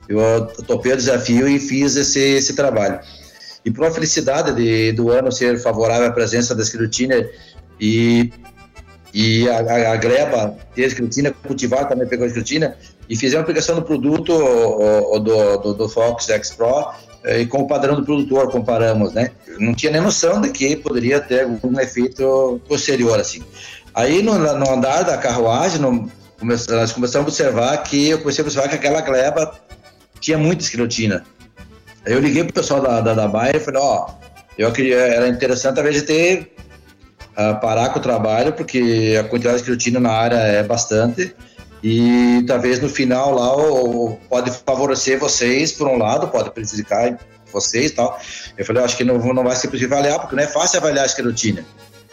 Eu 0.09 0.47
topei 0.67 0.93
o 0.93 0.97
desafio 0.97 1.49
e 1.49 1.59
fiz 1.59 1.97
esse, 1.97 2.21
esse 2.21 2.55
trabalho. 2.55 3.01
E 3.65 3.71
por 3.71 3.85
uma 3.85 3.91
felicidade 3.91 4.55
de, 4.55 4.93
do 4.93 5.11
ano 5.11 5.33
ser 5.33 5.59
favorável 5.59 6.07
à 6.07 6.13
presença 6.13 6.55
da 6.55 6.63
escrutina 6.63 7.29
e, 7.81 8.33
e 9.13 9.49
a, 9.49 9.59
a, 9.59 9.93
a 9.93 9.97
gleba 9.97 10.57
ter 10.75 10.83
escrutina, 10.83 11.33
cultivar 11.33 11.89
também 11.89 12.07
pegou 12.07 12.25
a 12.25 12.29
escrutina, 12.29 12.77
e 13.09 13.17
fizemos 13.17 13.41
a 13.41 13.43
aplicação 13.43 13.77
do 13.77 13.83
produto 13.83 14.33
do, 14.33 15.57
do, 15.59 15.75
do, 15.75 15.89
Fox 15.89 16.29
X 16.29 16.51
Pro 16.51 16.93
eh, 17.25 17.41
e 17.41 17.47
com 17.47 17.63
o 17.63 17.67
padrão 17.67 17.97
do 17.97 18.05
produtor 18.05 18.51
comparamos, 18.51 19.15
né? 19.15 19.31
Não 19.59 19.75
tinha 19.75 19.91
nem 19.91 20.01
noção 20.01 20.41
de 20.41 20.51
que 20.51 20.77
poderia 20.77 21.21
ter 21.21 21.45
algum 21.45 21.79
efeito 21.81 22.61
posterior, 22.69 23.19
assim. 23.19 23.43
Aí 23.95 24.23
no, 24.23 24.39
no 24.39 24.71
andar 24.71 25.03
da 25.03 25.17
carruagem, 25.17 25.81
no, 25.81 26.11
nós 26.43 26.93
começamos 26.93 27.15
a 27.15 27.21
observar 27.21 27.77
que 27.79 28.11
eu 28.11 28.19
comecei 28.19 28.43
a 28.43 28.47
observar 28.47 28.69
que 28.69 28.77
aquela 28.77 29.01
gleba 29.01 29.59
tinha 30.21 30.39
muita 30.39 30.63
esclerotina. 30.63 31.25
Aí 32.07 32.13
eu 32.13 32.21
liguei 32.21 32.45
pro 32.45 32.53
pessoal 32.53 32.81
da, 32.81 33.01
da, 33.01 33.15
da 33.15 33.27
Bayer 33.27 33.57
e 33.57 33.61
falei, 33.61 33.81
ó, 33.83 34.09
eu 34.57 34.71
queria, 34.73 34.97
era 34.97 35.29
interessante 35.29 35.81
a 35.81 35.83
vez 35.83 35.97
de 35.97 36.03
ter 36.03 36.53
uh, 37.33 37.61
parar 37.61 37.91
com 37.91 37.99
o 37.99 38.03
trabalho, 38.03 38.53
porque 38.53 39.17
a 39.19 39.25
quantidade 39.25 39.57
de 39.57 39.63
escrutina 39.63 39.99
na 39.99 40.11
área 40.11 40.37
é 40.37 40.63
bastante. 40.63 41.35
E 41.83 42.43
talvez 42.47 42.81
no 42.81 42.89
final 42.89 43.35
lá 43.35 43.57
o, 43.57 44.19
pode 44.29 44.51
favorecer 44.51 45.19
vocês 45.19 45.73
por 45.73 45.87
um 45.87 45.97
lado, 45.97 46.29
pode 46.29 46.51
prejudicar 46.51 47.19
vocês 47.53 47.93
tal. 47.93 48.19
Eu 48.57 48.65
falei, 48.65 48.83
acho 48.83 48.97
que 48.97 49.05
não, 49.05 49.19
não 49.19 49.45
vai 49.45 49.57
ser 49.57 49.69
possível 49.69 49.97
avaliar, 49.97 50.21
porque 50.21 50.35
não 50.35 50.43
é 50.43 50.47
fácil 50.47 50.79
avaliar 50.79 51.05
a 51.05 51.07
esclerotina. 51.07 51.65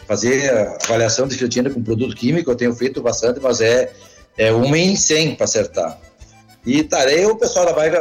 Fazer 0.08 0.52
avaliação 0.84 1.28
de 1.28 1.34
esclerotina 1.34 1.70
com 1.70 1.82
produto 1.82 2.16
químico 2.16 2.52
eu 2.52 2.56
tenho 2.56 2.74
feito 2.76 3.02
bastante, 3.02 3.40
mas 3.40 3.60
é, 3.60 3.92
é 4.38 4.52
uma 4.52 4.78
em 4.78 4.96
100 4.96 5.36
para 5.36 5.46
acertar. 5.46 5.98
E 6.66 6.84
tarei, 6.84 7.26
o 7.26 7.36
pessoal 7.36 7.66
da 7.66 7.74
bike, 7.74 7.96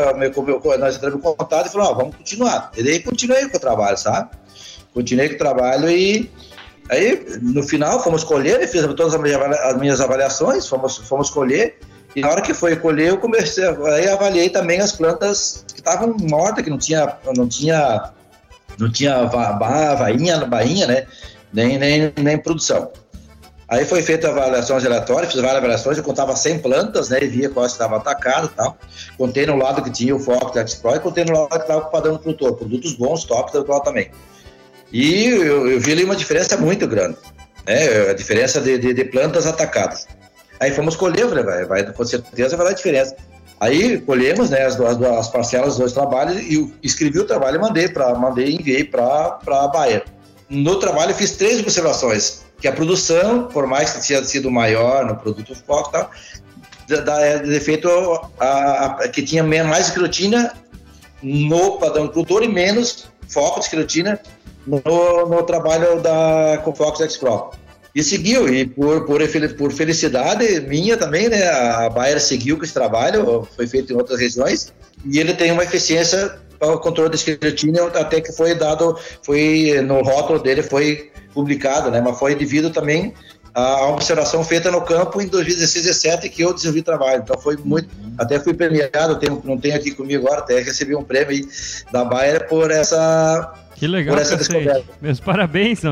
nós 0.79 0.97
entramos 0.97 1.19
em 1.19 1.23
contato 1.23 1.67
e 1.67 1.71
falou, 1.71 1.89
ó, 1.89 1.95
vamos 1.95 2.17
continuar. 2.17 2.71
E 2.77 2.83
daí 2.83 3.01
continuei 3.01 3.47
com 3.49 3.57
o 3.57 3.61
trabalho, 3.61 3.99
sabe? 3.99 4.31
Continuei 4.93 5.29
com 5.31 5.35
o 5.35 5.39
trabalho 5.39 5.91
e 5.91 6.31
aí, 6.89 7.25
no 7.41 7.63
final, 7.63 8.03
fomos 8.03 8.25
colher, 8.25 8.67
fiz 8.69 8.83
todas 8.95 9.15
as 9.15 9.77
minhas 9.79 10.01
avaliações, 10.01 10.67
fomos, 10.67 10.99
fomos 10.99 11.31
colher, 11.31 11.79
e 12.15 12.21
na 12.21 12.31
hora 12.31 12.41
que 12.41 12.55
foi 12.55 12.77
colher, 12.77 13.09
eu 13.09 13.19
comecei, 13.19 13.65
aí 13.65 14.09
avaliei 14.09 14.49
também 14.49 14.81
as 14.81 14.93
plantas 14.93 15.65
que 15.69 15.81
estavam 15.81 16.17
mortas, 16.21 16.63
que 16.63 16.71
não 16.71 16.79
tinha, 16.79 17.17
não 17.37 17.49
tinha, 17.49 18.13
não 18.79 18.91
tinha 18.91 19.25
bainha, 19.25 20.45
bainha, 20.47 20.87
né? 20.87 21.07
Nem, 21.53 21.77
nem, 21.79 22.13
nem 22.17 22.39
produção. 22.39 22.91
Aí 23.67 23.85
foi 23.85 24.03
feita 24.03 24.29
avaliações 24.29 24.85
aleatórias, 24.85 25.33
fiz 25.33 25.41
várias 25.41 25.59
avaliações, 25.59 25.99
eu 25.99 26.05
contava 26.05 26.37
100 26.37 26.59
plantas, 26.61 27.09
né, 27.09 27.19
e 27.23 27.27
via 27.27 27.49
qual 27.49 27.65
estava 27.65 27.97
atacado 27.97 28.47
e 28.47 28.57
tal. 28.57 28.77
Contei 29.17 29.47
no 29.47 29.57
lado 29.57 29.83
que 29.83 29.91
tinha 29.91 30.15
o 30.15 30.21
foco 30.21 30.55
da 30.55 30.63
e 30.63 31.01
contei 31.01 31.25
no 31.25 31.33
lado 31.33 31.49
que 31.49 31.63
estava 31.63 31.87
o 31.87 31.91
padrão 31.91 32.13
do 32.13 32.19
produtor, 32.21 32.57
produtos 32.57 32.93
bons, 32.93 33.25
top, 33.25 33.51
tal 33.53 33.81
também. 33.81 34.11
E 34.93 35.27
eu, 35.27 35.69
eu, 35.69 35.81
vi 35.81 35.93
ali 35.93 36.05
uma 36.05 36.17
diferença 36.17 36.57
muito 36.57 36.87
grande, 36.87 37.17
né, 37.67 38.11
a 38.11 38.15
diferença 38.15 38.61
de, 38.61 38.79
de, 38.79 38.95
de 38.95 39.05
plantas 39.05 39.47
atacadas. 39.47 40.07
Aí 40.61 40.71
fomos 40.71 40.97
colher, 40.97 41.29
falei, 41.29 41.45
vai, 41.45 41.65
vai, 41.65 41.93
com 41.93 42.05
certeza 42.05 42.57
vai 42.57 42.67
dar 42.67 42.73
diferença. 42.73 43.17
Aí 43.61 43.99
colhemos 44.01 44.51
né, 44.51 44.65
as, 44.65 44.77
duas, 44.77 45.01
as 45.03 45.29
parcelas 45.29 45.69
dos 45.71 45.79
dois 45.79 45.93
trabalhos 45.93 46.37
e 46.39 46.73
escrevi 46.83 47.19
o 47.19 47.25
trabalho 47.25 47.57
e 47.57 47.61
mandei 47.61 47.89
para 47.89 48.15
mandei 48.15 48.55
enviei 48.55 48.85
para 48.85 49.39
a 49.47 49.69
Bayer. 49.69 50.05
No 50.49 50.79
trabalho 50.79 51.15
fiz 51.15 51.33
três 51.33 51.61
observações 51.61 52.45
que 52.61 52.69
a 52.69 52.73
produção, 52.73 53.49
por 53.49 53.67
mais 53.67 53.93
que 53.93 54.07
tenha 54.07 54.25
sido 54.25 54.51
maior 54.51 55.05
no 55.05 55.17
produto 55.17 55.55
foco 55.55 55.91
tal, 55.91 56.11
dá 56.87 57.21
é, 57.21 57.39
defeito 57.39 57.89
a, 58.39 58.87
a, 58.87 59.09
que 59.09 59.23
tinha 59.23 59.43
mais 59.43 59.89
escrotina 59.89 60.53
no 61.23 61.79
padrão 61.79 62.09
produtor 62.09 62.43
e 62.43 62.49
menos 62.49 63.07
foco 63.29 63.61
de 63.61 63.67
escrotina 63.67 64.21
no, 64.67 65.27
no 65.27 65.43
trabalho 65.43 66.01
da 66.01 66.61
com 66.65 66.75
Fox 66.75 67.01
X 67.01 67.17
Pro. 67.17 67.51
E 67.95 68.03
seguiu, 68.03 68.53
e 68.53 68.67
por, 68.67 69.07
por, 69.07 69.21
por 69.57 69.73
felicidade 69.73 70.61
minha 70.63 70.97
também, 70.97 71.29
né, 71.29 71.47
a 71.49 71.89
Bayer 71.89 72.21
seguiu 72.21 72.59
com 72.59 72.65
esse 72.65 72.75
trabalho, 72.75 73.47
foi 73.55 73.69
feito 73.69 73.93
em 73.93 73.97
outras 73.97 74.19
regiões, 74.19 74.73
e 75.05 75.21
ele 75.21 75.33
tem 75.33 75.53
uma 75.53 75.63
eficiência 75.63 76.37
para 76.59 76.73
o 76.73 76.81
controle 76.81 77.11
da 77.11 77.15
esclerotina, 77.15 77.85
até 77.87 78.21
que 78.21 78.33
foi 78.33 78.55
dado, 78.55 78.99
foi 79.23 79.81
no 79.85 80.03
rótulo 80.03 80.41
dele, 80.41 80.63
foi 80.63 81.13
publicado, 81.33 81.91
né? 81.91 82.01
Mas 82.01 82.19
foi 82.19 82.35
devido 82.35 82.71
também 82.71 83.15
à 83.55 83.87
observação 83.87 84.43
feita 84.43 84.71
no 84.71 84.83
campo 84.83 85.23
em 85.23 85.29
2016 85.29 85.85
2017 85.85 86.29
que 86.29 86.43
eu 86.43 86.53
desenvolvi 86.53 86.83
trabalho. 86.83 87.23
Então 87.23 87.39
foi 87.39 87.57
muito, 87.57 87.89
até 88.19 88.41
fui 88.41 88.55
premiado, 88.55 89.17
tenho, 89.19 89.41
não 89.45 89.59
tenho 89.59 89.77
aqui 89.77 89.93
comigo 89.93 90.27
agora, 90.27 90.41
até 90.41 90.61
recebi 90.61 90.95
um 90.95 91.05
prêmio 91.05 91.47
da 91.93 92.05
Bayer 92.05 92.49
por 92.49 92.71
essa 92.71 93.55
que 93.77 93.87
legal, 93.87 94.15
por 94.15 94.23
essa 94.23 94.37
descoberta. 94.37 94.85
Meus 95.01 95.21
parabéns, 95.21 95.85
é 95.85 95.89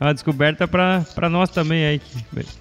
uma 0.00 0.14
descoberta 0.14 0.68
para 0.68 1.28
nós 1.30 1.50
também 1.50 1.86
aí. 1.86 2.00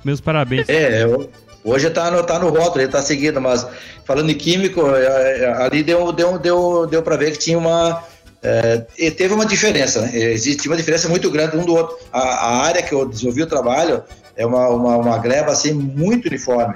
Meus 0.04 0.22
parabéns. 0.22 0.68
É, 0.70 1.04
eu, 1.04 1.30
hoje 1.64 1.88
está 1.88 2.10
no, 2.10 2.24
tá 2.24 2.40
no 2.40 2.50
rótulo, 2.50 2.80
ele 2.80 2.86
está 2.86 3.02
seguindo, 3.02 3.40
mas 3.40 3.68
falando 4.06 4.30
em 4.30 4.36
químico, 4.36 4.82
é, 4.96 5.42
é, 5.42 5.54
ali 5.64 5.84
deu, 5.84 6.12
deu, 6.12 6.40
deu, 6.40 6.88
deu 6.88 7.04
para 7.04 7.18
ver 7.18 7.32
que 7.32 7.40
tinha 7.40 7.58
uma 7.58 8.04
é, 8.44 9.12
teve 9.12 9.34
uma 9.34 9.46
diferença, 9.46 10.02
né? 10.02 10.12
Existe 10.16 10.68
uma 10.68 10.76
diferença 10.76 11.08
muito 11.08 11.30
grande 11.30 11.58
um 11.58 11.66
do 11.66 11.76
outro. 11.76 11.98
A, 12.12 12.20
a 12.20 12.66
área 12.66 12.82
que 12.82 12.94
eu 12.94 13.08
desenvolvi 13.08 13.44
o 13.44 13.48
trabalho 13.48 14.04
é 14.36 14.46
uma, 14.46 14.70
uma, 14.70 14.98
uma 14.98 15.18
gleba 15.20 15.52
assim 15.52 15.74
muito 15.74 16.28
uniforme, 16.28 16.76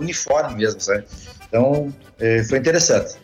uniforme 0.00 0.56
mesmo, 0.56 0.80
sabe? 0.80 1.04
Então 1.48 1.92
é, 2.18 2.42
foi 2.44 2.58
interessante. 2.58 3.14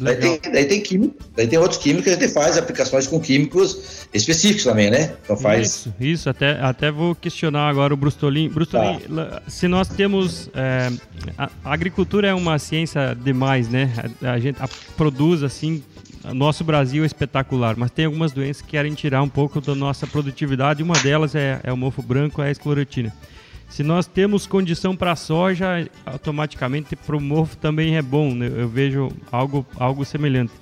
Daí 0.00 0.16
tem, 0.16 0.52
daí 0.52 0.64
tem 0.64 0.80
químico, 0.80 1.14
daí 1.34 1.46
tem 1.46 1.58
outros 1.58 1.80
químicos 1.80 2.04
que 2.04 2.10
a 2.10 2.12
gente 2.12 2.28
faz 2.32 2.56
aplicações 2.56 3.06
com 3.06 3.18
químicos 3.18 4.06
específicos 4.12 4.64
também, 4.64 4.90
né? 4.90 5.14
Então 5.24 5.36
faz. 5.36 5.66
Isso, 5.66 5.94
isso. 5.98 6.30
Até, 6.30 6.52
até 6.60 6.90
vou 6.90 7.14
questionar 7.14 7.68
agora 7.68 7.92
o 7.92 7.96
Brustolin. 7.96 8.48
Brustolin, 8.48 9.00
tá. 9.00 9.42
se 9.48 9.66
nós 9.66 9.88
temos. 9.88 10.48
É, 10.54 10.90
a, 11.36 11.50
a, 11.64 11.72
agricultura 11.72 12.28
é 12.28 12.34
uma 12.34 12.58
ciência 12.58 13.14
demais, 13.14 13.68
né? 13.68 13.90
A, 14.22 14.32
a 14.32 14.38
gente 14.38 14.62
a, 14.62 14.68
produz 14.96 15.42
assim. 15.42 15.82
Nosso 16.34 16.64
Brasil 16.64 17.02
é 17.02 17.06
espetacular, 17.06 17.76
mas 17.76 17.90
tem 17.90 18.04
algumas 18.04 18.32
doenças 18.32 18.62
que 18.62 18.68
querem 18.68 18.94
tirar 18.94 19.22
um 19.22 19.28
pouco 19.28 19.60
da 19.60 19.74
nossa 19.74 20.06
produtividade. 20.06 20.82
Uma 20.82 20.98
delas 20.98 21.34
é, 21.34 21.60
é 21.62 21.72
o 21.72 21.76
mofo 21.76 22.02
branco, 22.02 22.42
é 22.42 22.48
a 22.48 22.50
esclerotina. 22.50 23.12
Se 23.68 23.82
nós 23.82 24.06
temos 24.06 24.46
condição 24.46 24.96
para 24.96 25.14
soja, 25.14 25.88
automaticamente 26.04 26.96
para 26.96 27.16
o 27.16 27.20
mofo 27.20 27.56
também 27.56 27.96
é 27.96 28.02
bom. 28.02 28.34
Né? 28.34 28.50
Eu 28.54 28.68
vejo 28.68 29.10
algo, 29.30 29.66
algo 29.76 30.04
semelhante. 30.04 30.52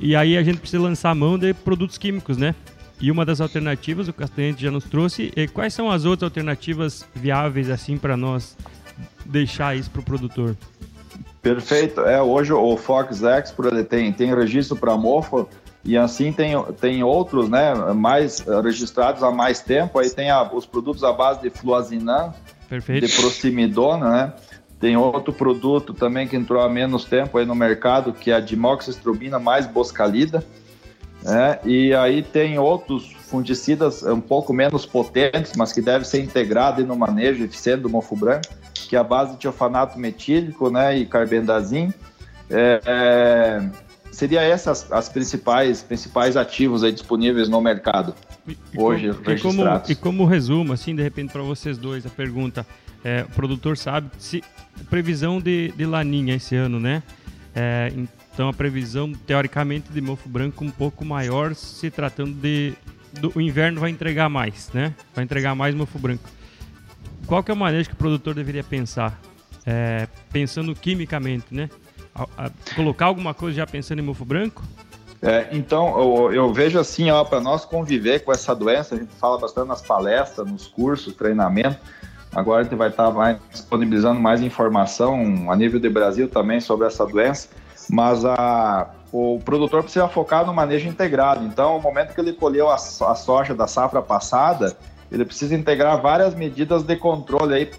E 0.00 0.14
aí 0.14 0.36
a 0.36 0.42
gente 0.42 0.58
precisa 0.58 0.82
lançar 0.82 1.14
mão 1.14 1.38
de 1.38 1.52
produtos 1.52 1.98
químicos, 1.98 2.36
né? 2.36 2.54
E 3.00 3.10
uma 3.10 3.24
das 3.24 3.40
alternativas, 3.40 4.08
o 4.08 4.12
Castanhete 4.12 4.62
já 4.62 4.70
nos 4.70 4.84
trouxe. 4.84 5.32
E 5.36 5.46
quais 5.46 5.72
são 5.72 5.90
as 5.90 6.04
outras 6.04 6.28
alternativas 6.28 7.06
viáveis 7.14 7.70
assim 7.70 7.96
para 7.96 8.16
nós 8.16 8.56
deixar 9.24 9.76
isso 9.76 9.90
para 9.90 10.00
o 10.00 10.04
produtor? 10.04 10.56
Perfeito. 11.42 12.00
É, 12.00 12.20
hoje 12.20 12.52
o 12.52 12.76
Fox 12.76 13.20
ele 13.22 13.84
tem, 13.84 14.12
tem 14.12 14.34
registro 14.34 14.76
para 14.76 14.96
mofo 14.96 15.48
e 15.84 15.96
assim 15.96 16.32
tem, 16.32 16.60
tem 16.80 17.02
outros, 17.02 17.48
né, 17.48 17.74
mais 17.94 18.44
registrados 18.62 19.22
há 19.22 19.30
mais 19.30 19.60
tempo. 19.60 19.98
Aí 19.98 20.10
tem 20.10 20.30
a, 20.30 20.42
os 20.42 20.66
produtos 20.66 21.04
à 21.04 21.12
base 21.12 21.40
de 21.40 21.50
fluazinam, 21.50 22.34
Perfeito. 22.68 23.06
de 23.06 23.12
proximidona, 23.14 24.10
né? 24.10 24.32
Tem 24.80 24.96
outro 24.96 25.32
produto 25.32 25.92
também 25.92 26.28
que 26.28 26.36
entrou 26.36 26.62
há 26.62 26.68
menos 26.68 27.04
tempo 27.04 27.36
aí 27.36 27.44
no 27.44 27.54
mercado, 27.54 28.12
que 28.12 28.30
é 28.30 28.34
a 28.34 28.40
dimoxistrobina 28.40 29.38
mais 29.38 29.66
boscalida. 29.66 30.44
Né? 31.22 31.58
E 31.64 31.92
aí 31.94 32.22
tem 32.22 32.58
outros 32.58 33.12
fungicidas 33.12 34.04
um 34.04 34.20
pouco 34.20 34.52
menos 34.52 34.86
potentes, 34.86 35.52
mas 35.56 35.72
que 35.72 35.82
devem 35.82 36.04
ser 36.04 36.22
integrados 36.22 36.86
no 36.86 36.96
manejo 36.96 37.42
eficiente 37.42 37.82
do 37.82 37.90
mofo 37.90 38.14
branco, 38.14 38.46
que 38.86 38.96
é 38.96 38.98
a 38.98 39.04
base 39.04 39.32
de 39.32 39.38
tiofanato 39.38 39.98
metílico 39.98 40.70
né, 40.70 40.98
e 40.98 41.06
carbendazim. 41.06 41.92
É, 42.50 42.80
é, 42.86 43.70
seria 44.10 44.42
essas 44.42 44.90
as 44.90 45.08
principais 45.08 45.82
principais 45.82 46.36
ativos 46.36 46.82
aí 46.82 46.92
disponíveis 46.92 47.48
no 47.48 47.60
mercado 47.60 48.14
e, 48.46 48.56
hoje 48.76 49.06
e 49.06 49.10
registrados. 49.10 49.82
Como, 49.82 49.92
e 49.92 49.94
como 49.94 50.24
resumo, 50.24 50.72
assim, 50.72 50.94
de 50.94 51.02
repente 51.02 51.32
para 51.32 51.42
vocês 51.42 51.76
dois 51.78 52.06
a 52.06 52.10
pergunta, 52.10 52.66
é, 53.04 53.24
o 53.28 53.32
produtor 53.34 53.76
sabe 53.76 54.10
se 54.18 54.42
previsão 54.88 55.40
de, 55.40 55.72
de 55.76 55.84
laninha 55.84 56.34
esse 56.34 56.56
ano, 56.56 56.80
né? 56.80 57.02
É, 57.54 57.92
então 58.32 58.48
a 58.48 58.52
previsão 58.52 59.12
teoricamente 59.12 59.92
de 59.92 60.00
mofo 60.00 60.28
branco 60.28 60.64
um 60.64 60.70
pouco 60.70 61.04
maior, 61.04 61.54
se 61.54 61.90
tratando 61.90 62.32
de 62.34 62.74
do, 63.20 63.32
o 63.34 63.40
inverno 63.40 63.80
vai 63.80 63.90
entregar 63.90 64.28
mais, 64.28 64.70
né? 64.72 64.94
Vai 65.14 65.24
entregar 65.24 65.54
mais 65.54 65.74
mofo 65.74 65.98
branco. 65.98 66.28
Qual 67.26 67.42
que 67.42 67.50
é 67.50 67.54
o 67.54 67.56
manejo 67.56 67.88
que 67.88 67.94
o 67.94 67.98
produtor 67.98 68.34
deveria 68.34 68.64
pensar? 68.64 69.20
É, 69.66 70.08
pensando 70.32 70.74
quimicamente, 70.74 71.46
né? 71.50 71.68
a, 72.18 72.46
a 72.46 72.50
colocar 72.74 73.06
alguma 73.06 73.34
coisa 73.34 73.56
já 73.56 73.66
pensando 73.66 74.00
em 74.00 74.02
mofo 74.02 74.24
branco? 74.24 74.62
É, 75.20 75.48
então, 75.50 75.98
eu, 75.98 76.32
eu, 76.32 76.52
vejo 76.52 76.78
assim, 76.78 77.06
para 77.28 77.40
nós 77.40 77.64
conviver 77.64 78.20
com 78.20 78.32
essa 78.32 78.54
doença, 78.54 78.94
a 78.94 78.98
gente 78.98 79.12
fala 79.14 79.38
bastante 79.38 79.66
nas 79.66 79.82
palestras, 79.82 80.48
nos 80.48 80.66
cursos, 80.66 81.14
treinamento. 81.14 81.78
Agora 82.34 82.60
a 82.60 82.62
gente 82.62 82.76
vai 82.76 82.88
estar 82.88 83.10
tá 83.10 83.40
disponibilizando 83.50 84.20
mais 84.20 84.40
informação 84.40 85.50
a 85.50 85.56
nível 85.56 85.80
de 85.80 85.88
Brasil 85.88 86.28
também 86.28 86.60
sobre 86.60 86.86
essa 86.86 87.04
doença, 87.04 87.48
mas 87.90 88.24
a, 88.24 88.90
o 89.10 89.40
produtor 89.44 89.82
precisa 89.82 90.06
focar 90.08 90.46
no 90.46 90.54
manejo 90.54 90.86
integrado. 90.86 91.44
Então, 91.44 91.74
no 91.78 91.82
momento 91.82 92.14
que 92.14 92.20
ele 92.20 92.34
colheu 92.34 92.68
a, 92.68 92.74
a 92.74 93.14
soja 93.14 93.54
da 93.54 93.66
safra 93.66 94.02
passada, 94.02 94.76
ele 95.10 95.24
precisa 95.24 95.54
integrar 95.54 96.00
várias 96.00 96.34
medidas 96.34 96.82
de 96.82 96.96
controle 96.96 97.54
aí, 97.54 97.70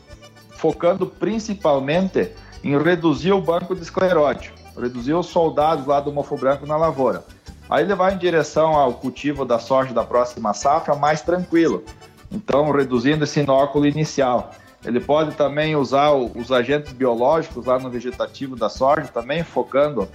focando 0.52 1.06
principalmente 1.06 2.32
em 2.64 2.78
reduzir 2.78 3.32
o 3.32 3.42
banco 3.42 3.76
de 3.76 3.82
esclerótico, 3.82 4.58
reduzir 4.80 5.14
os 5.14 5.28
soldados 5.28 5.86
lá 5.86 6.00
do 6.00 6.12
mofo 6.12 6.38
branco 6.38 6.66
na 6.66 6.76
lavoura. 6.76 7.24
Aí 7.70 7.84
ele 7.84 7.94
vai 7.94 8.14
em 8.14 8.18
direção 8.18 8.74
ao 8.74 8.94
cultivo 8.94 9.46
da 9.46 9.60
soja 9.60 9.94
da 9.94 10.04
próxima 10.04 10.54
safra 10.54 10.96
mais 10.96 11.22
tranquilo. 11.22 11.84
Então, 12.32 12.72
reduzindo 12.72 13.24
esse 13.24 13.40
inóculo 13.40 13.86
inicial. 13.86 14.52
Ele 14.84 15.00
pode 15.00 15.36
também 15.36 15.76
usar 15.76 16.12
os 16.12 16.52
agentes 16.52 16.94
biológicos 16.94 17.66
lá 17.66 17.78
no 17.78 17.90
vegetativo 17.90 18.56
da 18.56 18.70
soja, 18.70 19.08
também 19.08 19.44
focando 19.44 20.08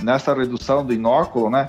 nessa 0.00 0.32
redução 0.32 0.84
do 0.84 0.92
inóculo, 0.92 1.50
né? 1.50 1.68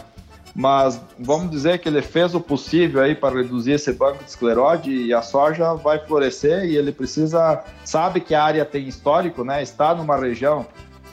Mas 0.56 1.02
vamos 1.20 1.52
dizer 1.52 1.80
que 1.80 1.90
ele 1.90 2.02
fez 2.02 2.34
o 2.34 2.40
possível 2.40 3.02
aí 3.02 3.14
para 3.14 3.36
reduzir 3.36 3.74
esse 3.74 3.92
banco 3.92 4.24
de 4.24 4.30
esclerose 4.30 4.90
e 4.90 5.14
a 5.14 5.22
soja 5.22 5.74
vai 5.74 6.00
florescer 6.00 6.64
e 6.64 6.78
ele 6.78 6.94
precisa, 6.94 7.62
sabe 7.84 8.22
que 8.22 8.34
a 8.34 8.42
área 8.42 8.64
tem 8.64 8.88
histórico, 8.88 9.44
né? 9.44 9.62
Está 9.62 9.94
numa 9.94 10.16
região 10.16 10.66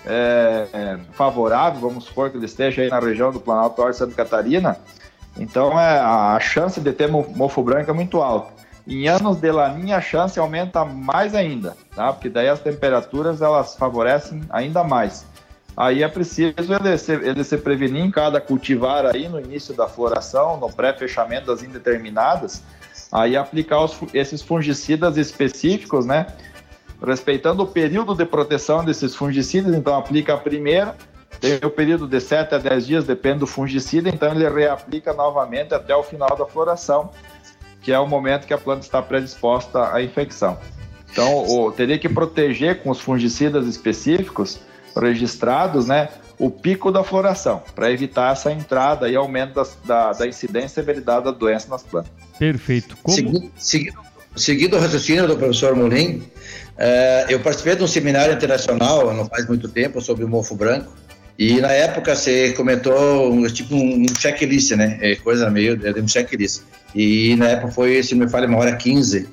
é, 0.07 0.69
é, 0.73 0.99
favorável, 1.11 1.81
vamos 1.81 2.05
supor 2.05 2.31
que 2.31 2.37
ele 2.37 2.47
esteja 2.47 2.83
aí 2.83 2.89
na 2.89 3.01
região 3.01 3.33
do 3.33 3.41
Planalto 3.41 3.83
Norte 3.83 3.97
Santa 3.97 4.15
Catarina, 4.15 4.79
então 5.37 5.79
é, 5.79 5.99
a 5.99 6.39
chance 6.41 6.81
de 6.81 6.93
ter 6.93 7.09
mofo 7.09 7.63
branco 7.65 7.91
é 7.91 7.95
muito 7.95 8.23
alta. 8.23 8.53
Em 8.87 9.09
anos 9.09 9.39
de 9.39 9.51
laninha 9.51 9.97
a 9.97 10.01
chance 10.01 10.39
aumenta 10.39 10.85
mais 10.85 11.35
ainda, 11.35 11.77
tá? 11.97 12.13
Porque 12.13 12.29
daí 12.29 12.49
as 12.49 12.61
temperaturas 12.61 13.43
elas 13.43 13.75
favorecem 13.75 14.43
ainda 14.51 14.85
mais. 14.85 15.25
Aí 15.77 16.03
é 16.03 16.09
preciso 16.09 16.55
ele 16.59 16.99
se, 16.99 17.13
ele 17.13 17.45
se 17.45 17.57
prevenir 17.57 18.05
em 18.05 18.11
cada 18.11 18.41
cultivar 18.41 19.07
aí 19.07 19.29
no 19.29 19.41
início 19.41 19.75
da 19.75 19.89
floração, 19.89 20.59
no 20.59 20.71
pré-fechamento 20.71 21.47
das 21.47 21.63
indeterminadas, 21.63 22.63
aí 23.11 23.37
aplicar 23.37 23.83
os, 23.83 23.97
esses 24.13 24.43
fungicidas 24.43 25.17
específicos, 25.17 26.05
né? 26.05 26.27
Respeitando 27.05 27.63
o 27.63 27.67
período 27.67 28.15
de 28.15 28.25
proteção 28.25 28.85
desses 28.85 29.15
fungicidas, 29.15 29.75
então 29.75 29.97
aplica 29.97 30.35
a 30.35 30.37
primeira, 30.37 30.95
tem 31.41 31.59
o 31.65 31.71
período 31.71 32.07
de 32.07 32.21
7 32.21 32.55
a 32.55 32.59
10 32.59 32.87
dias, 32.87 33.05
depende 33.05 33.41
do 33.41 33.47
fungicida, 33.47 34.09
então 34.09 34.31
ele 34.31 34.49
reaplica 34.49 35.13
novamente 35.13 35.75
até 35.75 35.97
o 35.97 36.03
final 36.03 36.37
da 36.37 36.47
floração, 36.47 37.11
que 37.81 37.91
é 37.91 37.99
o 37.99 38.07
momento 38.07 38.47
que 38.47 38.55
a 38.55 38.59
planta 38.59 38.83
está 38.83 39.03
predisposta 39.03 39.93
à 39.93 40.03
infecção. 40.03 40.59
Então, 41.11 41.45
o, 41.45 41.73
teria 41.73 41.99
que 41.99 42.09
proteger 42.09 42.83
com 42.83 42.91
os 42.91 43.01
fungicidas 43.01 43.67
específicos 43.67 44.61
registrados, 44.97 45.87
né, 45.87 46.09
o 46.39 46.51
pico 46.51 46.91
da 46.91 47.05
floração, 47.05 47.63
para 47.75 47.91
evitar 47.91 48.33
essa 48.33 48.51
entrada 48.51 49.09
e 49.09 49.17
aumento 49.17 49.55
da, 49.55 49.67
da, 49.85 50.13
da, 50.13 50.27
incidência 50.27 50.67
e 50.67 50.85
severidade 50.85 51.25
da 51.25 51.31
doença 51.31 51.69
nas 51.69 51.83
plantas. 51.83 52.13
Perfeito. 52.39 52.97
Como... 53.03 53.15
Seguindo, 53.15 53.53
seguindo, 53.57 53.99
seguindo 54.35 54.77
o 54.77 54.81
raciocínio 54.81 55.27
do 55.27 55.37
professor 55.37 55.77
Molim, 55.77 56.17
uh, 56.17 57.29
eu 57.29 57.39
participei 57.41 57.77
de 57.77 57.85
um 57.85 57.87
seminário 57.87 58.35
internacional 58.35 59.13
não 59.15 59.27
faz 59.27 59.47
muito 59.47 59.69
tempo 59.69 60.01
sobre 60.01 60.25
o 60.25 60.29
mofo 60.29 60.55
branco, 60.55 60.93
e 61.39 61.61
na 61.61 61.73
época 61.73 62.15
você 62.15 62.53
comentou 62.53 63.33
um, 63.33 63.47
tipo 63.47 63.75
um 63.75 64.07
checklist, 64.19 64.73
né? 64.73 64.99
É 65.01 65.17
coisa 65.17 65.51
meio 65.51 65.77
de 65.77 66.01
um 66.01 66.07
checklist. 66.07 66.63
E 66.95 67.35
na 67.37 67.49
época 67.49 67.73
foi, 67.73 68.03
se 68.03 68.15
não 68.15 68.27
me 68.27 68.31
falha, 68.31 68.47
uma 68.47 68.59
hora 68.59 68.77
15. 68.77 69.29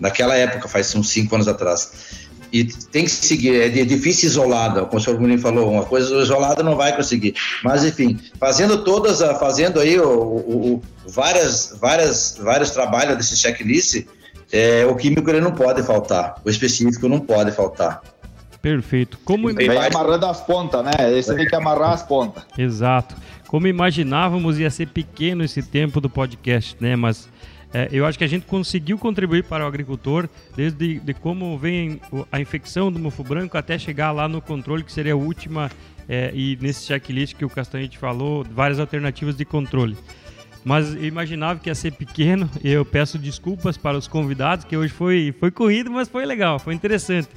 Naquela 0.00 0.34
época, 0.34 0.68
faz 0.68 0.94
uns 0.94 1.08
5 1.10 1.34
anos 1.34 1.48
atrás 1.48 2.27
e 2.52 2.64
tem 2.64 3.04
que 3.04 3.10
seguir, 3.10 3.60
é 3.60 3.68
difícil 3.68 4.28
isolada, 4.28 4.84
como 4.84 4.98
o 4.98 5.00
senhor 5.00 5.18
Mourinho 5.18 5.40
falou, 5.40 5.70
uma 5.70 5.84
coisa 5.84 6.22
isolada 6.22 6.62
não 6.62 6.76
vai 6.76 6.94
conseguir. 6.96 7.34
Mas 7.62 7.84
enfim, 7.84 8.18
fazendo 8.38 8.84
todas, 8.84 9.20
fazendo 9.38 9.80
aí 9.80 9.98
o, 9.98 10.08
o, 10.08 10.74
o 10.74 10.82
várias, 11.06 11.76
várias, 11.80 12.38
vários 12.40 12.70
trabalhos 12.70 13.16
desse 13.16 13.36
checklist, 13.36 14.06
é, 14.50 14.86
o 14.86 14.94
químico 14.94 15.28
ele 15.30 15.40
não 15.40 15.52
pode 15.52 15.82
faltar, 15.82 16.36
o 16.44 16.48
específico 16.48 17.08
não 17.08 17.20
pode 17.20 17.52
faltar. 17.52 18.02
Perfeito. 18.60 19.18
Como 19.24 19.50
e 19.50 19.66
vai 19.66 19.86
amarrando 19.86 20.26
as 20.26 20.40
pontas, 20.40 20.84
né? 20.84 21.16
Esse 21.16 21.34
tem 21.34 21.46
que 21.46 21.54
amarrar 21.54 21.92
as 21.92 22.02
pontas. 22.02 22.42
Exato. 22.56 23.14
Como 23.46 23.66
imaginávamos 23.66 24.58
ia 24.58 24.68
ser 24.68 24.88
pequeno 24.88 25.44
esse 25.44 25.62
tempo 25.62 26.00
do 26.00 26.10
podcast, 26.10 26.76
né? 26.80 26.96
Mas 26.96 27.28
é, 27.72 27.88
eu 27.92 28.06
acho 28.06 28.16
que 28.16 28.24
a 28.24 28.28
gente 28.28 28.46
conseguiu 28.46 28.98
contribuir 28.98 29.44
para 29.44 29.64
o 29.64 29.66
agricultor, 29.66 30.28
desde 30.56 30.98
de 31.00 31.14
como 31.14 31.58
vem 31.58 32.00
a 32.32 32.40
infecção 32.40 32.90
do 32.90 32.98
mofo 32.98 33.22
branco 33.22 33.58
até 33.58 33.78
chegar 33.78 34.10
lá 34.10 34.26
no 34.26 34.40
controle, 34.40 34.82
que 34.82 34.92
seria 34.92 35.12
a 35.12 35.16
última, 35.16 35.70
é, 36.08 36.30
e 36.34 36.56
nesse 36.60 36.86
checklist 36.86 37.34
que 37.34 37.44
o 37.44 37.50
Castanhete 37.50 37.98
falou, 37.98 38.44
várias 38.44 38.80
alternativas 38.80 39.36
de 39.36 39.44
controle. 39.44 39.96
Mas 40.64 40.94
eu 40.94 41.04
imaginava 41.04 41.60
que 41.60 41.68
ia 41.68 41.74
ser 41.74 41.92
pequeno, 41.92 42.50
eu 42.64 42.84
peço 42.84 43.18
desculpas 43.18 43.76
para 43.76 43.96
os 43.96 44.08
convidados, 44.08 44.64
que 44.64 44.76
hoje 44.76 44.92
foi, 44.92 45.34
foi 45.38 45.50
corrido, 45.50 45.90
mas 45.90 46.08
foi 46.08 46.24
legal, 46.24 46.58
foi 46.58 46.74
interessante. 46.74 47.28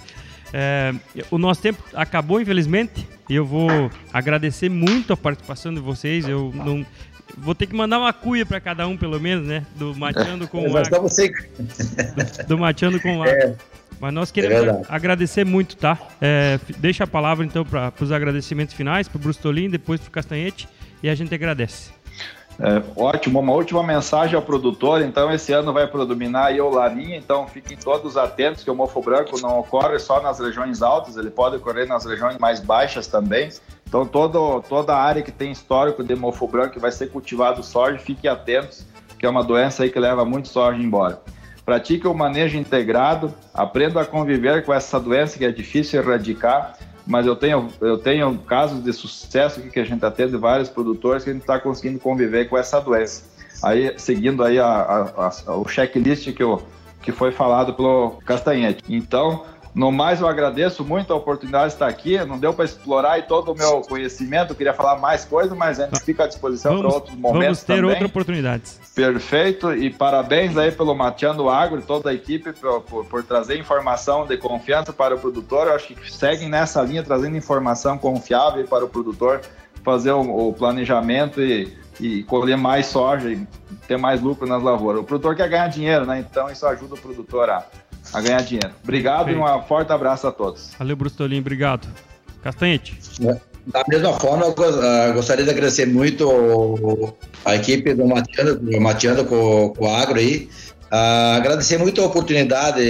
É, 0.54 0.94
o 1.30 1.38
nosso 1.38 1.62
tempo 1.62 1.82
acabou, 1.94 2.42
infelizmente, 2.42 3.08
e 3.30 3.36
eu 3.36 3.46
vou 3.46 3.70
agradecer 4.12 4.70
muito 4.70 5.14
a 5.14 5.18
participação 5.18 5.74
de 5.74 5.80
vocês. 5.80 6.28
Eu 6.28 6.52
não, 6.54 6.86
Vou 7.38 7.56
ter 7.56 7.68
que 7.68 7.76
mandar 7.76 8.00
uma 8.00 8.14
cuia 8.14 8.46
para 8.46 8.60
cada 8.60 8.88
um, 8.88 8.98
pelo 8.98 9.20
menos, 9.20 9.48
né? 9.48 9.66
Do 9.76 9.96
mateando 9.96 10.48
com 10.48 10.68
o 10.68 10.76
ar. 10.78 10.84
Do, 10.90 12.48
do 12.48 12.58
mateando 12.58 13.00
com 13.00 13.20
o. 13.20 13.26
É. 13.26 13.56
Mas 14.00 14.14
nós 14.14 14.32
queremos 14.32 14.68
é 14.68 14.82
agradecer 14.90 15.46
muito, 15.46 15.76
tá? 15.78 15.96
É, 16.20 16.60
deixa 16.80 17.04
a 17.04 17.08
palavra 17.08 17.46
então 17.46 17.64
para 17.64 17.94
os 18.02 18.12
agradecimentos 18.12 18.74
finais, 18.74 19.08
para 19.08 19.18
o 19.18 19.22
Brustolin, 19.22 19.70
depois 19.70 20.00
para 20.02 20.10
o 20.10 20.12
Castanhete, 20.12 20.68
e 21.04 21.10
a 21.10 21.14
gente 21.14 21.34
agradece. 21.36 21.92
É, 22.60 22.82
ótimo, 22.96 23.40
uma 23.40 23.54
última 23.54 23.82
mensagem 23.82 24.36
ao 24.36 24.42
produtor. 24.42 25.02
Então, 25.02 25.32
esse 25.32 25.52
ano 25.52 25.74
vai 25.74 25.88
predominar 25.88 26.48
aí 26.48 26.62
o 26.62 26.70
Larinha, 26.70 27.18
então 27.18 27.48
fiquem 27.48 27.76
todos 27.78 28.18
atentos 28.18 28.64
que 28.64 28.70
o 28.70 28.76
mofo 28.76 29.02
branco 29.02 29.40
não 29.40 29.60
ocorre 29.60 29.98
só 29.98 30.22
nas 30.22 30.40
regiões 30.40 30.82
altas, 30.82 31.18
ele 31.18 31.32
pode 31.32 31.56
ocorrer 31.56 31.88
nas 31.88 32.06
regiões 32.06 32.38
mais 32.38 32.60
baixas 32.60 33.08
também. 33.08 33.50
Então, 33.88 34.06
todo, 34.06 34.62
toda 34.70 34.94
a 34.94 35.02
área 35.02 35.22
que 35.22 35.32
tem 35.32 35.52
histórico 35.52 36.04
de 36.04 36.16
mofo 36.16 36.48
branco 36.48 36.80
vai 36.80 36.92
ser 36.92 37.10
cultivado 37.10 37.64
soja, 37.64 37.98
fiquem 37.98 38.30
atentos, 38.30 38.86
que 39.18 39.26
é 39.26 39.30
uma 39.30 39.44
doença 39.44 39.84
aí 39.84 39.90
que 39.90 40.00
leva 40.00 40.24
muito 40.24 40.48
soja 40.48 40.82
embora. 40.82 41.22
Pratique 41.66 42.08
o 42.08 42.14
manejo 42.14 42.58
integrado, 42.58 43.34
aprenda 43.54 44.02
a 44.02 44.06
conviver 44.06 44.66
com 44.66 44.74
essa 44.74 45.00
doença 45.00 45.38
que 45.38 45.46
é 45.46 45.52
difícil 45.52 46.02
erradicar 46.02 46.78
mas 47.12 47.28
eu 47.28 47.36
tenho, 47.36 47.68
eu 47.82 47.98
tenho 47.98 48.38
casos 48.40 48.82
de 48.82 48.94
sucesso 48.94 49.62
que 49.62 49.80
a 49.82 49.84
gente 49.84 49.96
está 49.96 50.10
tendo 50.10 50.32
de 50.32 50.38
vários 50.38 50.70
produtores 50.70 51.26
que 51.26 51.30
a 51.30 51.34
gente 51.34 51.42
está 51.42 51.60
conseguindo 51.60 52.00
conviver 52.00 52.48
com 52.48 52.58
essa 52.58 52.80
doença. 52.80 53.24
Aí, 53.62 53.94
seguindo 53.98 54.42
aí 54.42 54.58
a, 54.58 54.66
a, 54.66 55.28
a, 55.28 55.56
o 55.58 55.68
checklist 55.68 56.32
que, 56.32 56.42
eu, 56.42 56.64
que 57.02 57.12
foi 57.12 57.34
falado 57.34 57.74
pelo 57.74 58.12
Castanhete. 58.26 58.82
Então, 58.88 59.44
no 59.74 59.92
mais, 59.92 60.20
eu 60.20 60.28
agradeço 60.28 60.84
muito 60.84 61.14
a 61.14 61.16
oportunidade 61.16 61.68
de 61.68 61.74
estar 61.74 61.88
aqui. 61.88 62.18
Não 62.26 62.38
deu 62.38 62.54
para 62.54 62.66
explorar 62.66 63.22
todo 63.26 63.54
o 63.54 63.58
meu 63.58 63.82
conhecimento, 63.82 64.52
eu 64.52 64.56
queria 64.56 64.74
falar 64.74 65.00
mais 65.00 65.24
coisas, 65.24 65.58
mas 65.58 65.80
a 65.80 65.86
gente 65.86 66.02
fica 66.02 66.26
à 66.26 66.28
disposição 66.28 66.80
para 66.80 66.88
outros 66.88 67.16
momentos. 67.16 67.44
Vamos 67.44 67.64
ter 67.64 67.86
outras 67.86 68.10
oportunidades. 68.10 68.80
Perfeito, 68.94 69.74
e 69.74 69.90
parabéns 69.90 70.58
aí 70.58 70.72
pelo 70.72 70.94
Mateando 70.94 71.50
Agro 71.50 71.80
e 71.80 71.84
toda 71.84 72.10
a 72.10 72.14
equipe 72.14 72.52
por, 72.52 72.82
por, 72.82 73.06
por, 73.06 73.24
trazer 73.24 73.58
informação 73.58 74.26
de 74.26 74.38
confiança 74.38 74.92
para 74.92 75.16
o 75.16 75.20
produtor. 75.20 75.68
Eu 75.68 75.76
acho 75.76 75.88
que 75.94 76.12
seguem 76.12 76.50
nessa 76.50 76.82
linha, 76.82 77.02
trazendo 77.02 77.38
informação 77.38 77.98
confiável 77.98 78.66
para 78.68 78.84
o 78.84 78.90
produtor 78.90 79.42
fazer 79.84 80.12
o, 80.12 80.50
o 80.50 80.54
planejamento 80.54 81.42
e, 81.42 81.76
e 82.00 82.24
colher 82.24 82.58
mais 82.58 82.88
soja 82.88 83.32
e 83.32 83.48
ter 83.88 83.98
mais 83.98 84.22
lucro 84.22 84.48
nas 84.48 84.62
lavouras. 84.62 85.02
O 85.02 85.04
produtor 85.04 85.36
quer 85.36 85.50
ganhar 85.50 85.68
dinheiro, 85.68 86.06
né? 86.06 86.20
Então 86.20 86.50
isso 86.50 86.66
ajuda 86.68 86.96
o 86.96 86.98
produtor 86.98 87.50
a 87.50 87.66
a 88.14 88.22
ganhar 88.22 88.42
dinheiro. 88.42 88.72
Obrigado 88.84 89.26
Perfeito. 89.26 89.48
e 89.48 89.52
um 89.52 89.64
forte 89.64 89.92
abraço 89.92 90.28
a 90.28 90.32
todos. 90.32 90.72
Valeu, 90.78 90.96
Brustolin, 90.96 91.40
obrigado. 91.40 91.88
Castanhete. 92.44 92.98
É, 93.22 93.38
da 93.68 93.84
mesma 93.88 94.20
forma, 94.20 94.46
eu 94.46 94.56
ah, 94.58 95.12
gostaria 95.14 95.46
de 95.46 95.52
agradecer 95.52 95.86
muito 95.86 97.16
a 97.46 97.56
equipe 97.56 97.94
do 97.94 98.06
Mateando, 98.06 98.82
Mateando 98.82 99.26
com, 99.26 99.74
com 99.78 99.86
o 99.86 99.96
Agro 99.96 100.20
aí. 100.20 100.50
Uh, 100.92 101.38
agradecer 101.38 101.78
muito 101.78 102.02
a 102.02 102.06
oportunidade, 102.06 102.82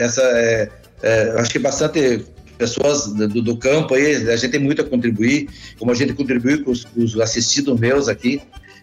essa, 0.00 0.22
é, 0.22 0.68
é, 1.02 1.34
acho 1.38 1.50
que 1.50 1.58
bastante 1.60 2.24
pessoas 2.56 3.12
do, 3.12 3.28
do, 3.28 3.56
campo 3.56 3.94
aí, 3.94 4.16
a 4.28 4.36
gente 4.36 4.50
tem 4.50 4.60
muito 4.60 4.82
a 4.82 4.84
contribuir, 4.84 5.48
como 5.78 5.92
a 5.92 5.94
gente 5.94 6.14
contribuiu 6.14 6.64
com 6.64 6.72
os, 6.72 6.84
com 6.84 7.00
os 7.00 7.18
assistidos 7.20 7.78
meus 7.78 8.08
aqui. 8.08 8.42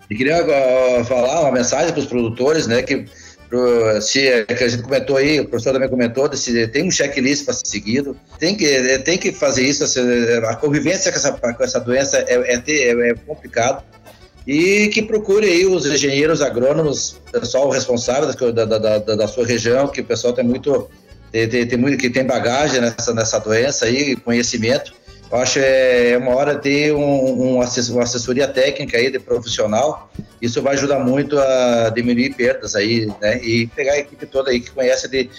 E 0.10 0.16
queria 0.16 0.42
uh, 0.42 1.04
falar 1.04 1.42
uma 1.42 1.52
mensagem 1.52 1.92
para 1.92 2.00
os 2.00 2.06
produtores, 2.06 2.66
né, 2.66 2.82
que 2.82 3.06
se 4.02 4.28
é 4.28 4.44
que 4.44 4.64
a 4.64 4.68
gente 4.68 4.84
comentou 4.84 5.18
aí, 5.18 5.40
o 5.40 5.48
professor 5.48 5.74
também 5.74 5.90
comentou, 5.90 6.32
se 6.36 6.68
tem 6.68 6.88
um 6.88 6.92
checklist 6.92 7.46
para 7.46 7.54
ser 7.54 7.66
seguido, 7.66 8.18
tem 8.40 8.56
que, 8.56 9.00
tem 9.00 9.18
que 9.18 9.32
fazer 9.32 9.64
isso. 9.64 9.84
A 10.48 10.56
convivência 10.56 11.12
com 11.12 11.18
essa, 11.18 11.32
com 11.32 11.64
essa 11.64 11.80
doença 11.80 12.18
é, 12.18 12.54
é, 12.54 12.64
é, 12.68 13.10
é 13.10 13.16
complicado. 13.16 13.84
E 14.48 14.88
que 14.90 15.02
procure 15.02 15.48
aí 15.48 15.66
os 15.66 15.86
engenheiros 15.86 16.42
agrônomos, 16.42 17.20
pessoal 17.32 17.70
responsável 17.70 18.32
da, 18.54 18.66
da, 18.66 18.78
da, 18.78 19.00
da 19.00 19.28
sua 19.28 19.46
região, 19.46 19.88
que 19.88 20.02
o 20.02 20.06
pessoal 20.06 20.34
tem 20.34 20.46
muito, 20.46 20.88
tem, 21.32 21.50
tem, 21.50 21.68
tem 21.68 21.78
muito 21.78 21.98
que 21.98 22.10
tem 22.10 22.24
bagagem 22.24 22.80
nessa, 22.80 23.14
nessa 23.14 23.40
doença 23.40 23.86
aí, 23.86 24.16
conhecimento 24.16 24.94
eu 25.32 25.38
acho 25.38 25.60
é, 25.60 26.12
é 26.12 26.18
uma 26.18 26.36
hora 26.36 26.56
ter 26.56 26.94
um, 26.94 27.02
um 27.02 27.56
uma 27.56 28.04
assessoria 28.04 28.48
técnica 28.48 28.98
aí 28.98 29.12
de 29.12 29.20
profissional. 29.20 30.10
Isso 30.42 30.62
vai 30.62 30.76
ajudar 30.76 31.00
muito 31.00 31.38
a 31.40 31.90
diminuir 31.90 32.34
perdas 32.36 32.76
aí, 32.76 33.12
né? 33.22 33.44
E 33.44 33.68
pegar 33.68 33.94
a 33.94 34.00
equipe 34.00 34.26
toda 34.26 34.52
aí 34.52 34.60
que 34.60 34.72
conhece 34.72 35.08
de, 35.08 35.30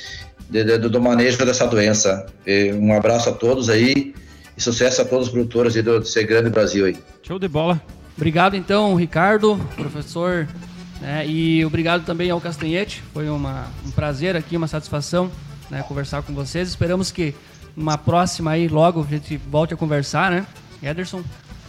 de, 0.48 0.64
de 0.64 0.78
do 0.78 1.00
manejo 1.00 1.44
dessa 1.44 1.66
doença. 1.66 2.26
E 2.46 2.72
um 2.72 2.92
abraço 2.92 3.28
a 3.28 3.32
todos 3.32 3.68
aí 3.68 4.14
e 4.56 4.60
sucesso 4.60 5.02
a 5.02 5.04
todos 5.04 5.26
os 5.26 5.32
produtores 5.32 5.76
aí 5.76 5.82
do 5.82 6.04
Ser 6.04 6.24
Grande 6.24 6.50
Brasil 6.50 6.86
aí. 6.86 6.96
Show 7.22 7.38
de 7.38 7.48
bola. 7.48 7.80
Obrigado 8.16 8.56
então, 8.56 8.94
Ricardo, 8.94 9.60
professor, 9.76 10.48
né? 11.02 11.26
e 11.26 11.62
obrigado 11.66 12.04
também 12.06 12.30
ao 12.30 12.40
Castanhete. 12.40 13.02
Foi 13.12 13.28
uma, 13.28 13.66
um 13.84 13.90
prazer 13.90 14.34
aqui, 14.34 14.56
uma 14.56 14.66
satisfação 14.66 15.30
né, 15.70 15.84
conversar 15.86 16.22
com 16.22 16.32
vocês. 16.32 16.68
Esperamos 16.68 17.10
que 17.10 17.34
uma 17.76 17.98
próxima 17.98 18.52
aí, 18.52 18.68
logo 18.68 19.02
a 19.02 19.04
gente 19.04 19.36
volte 19.36 19.74
a 19.74 19.76
conversar, 19.76 20.30
né? 20.30 20.46
Ederson. 20.82 21.22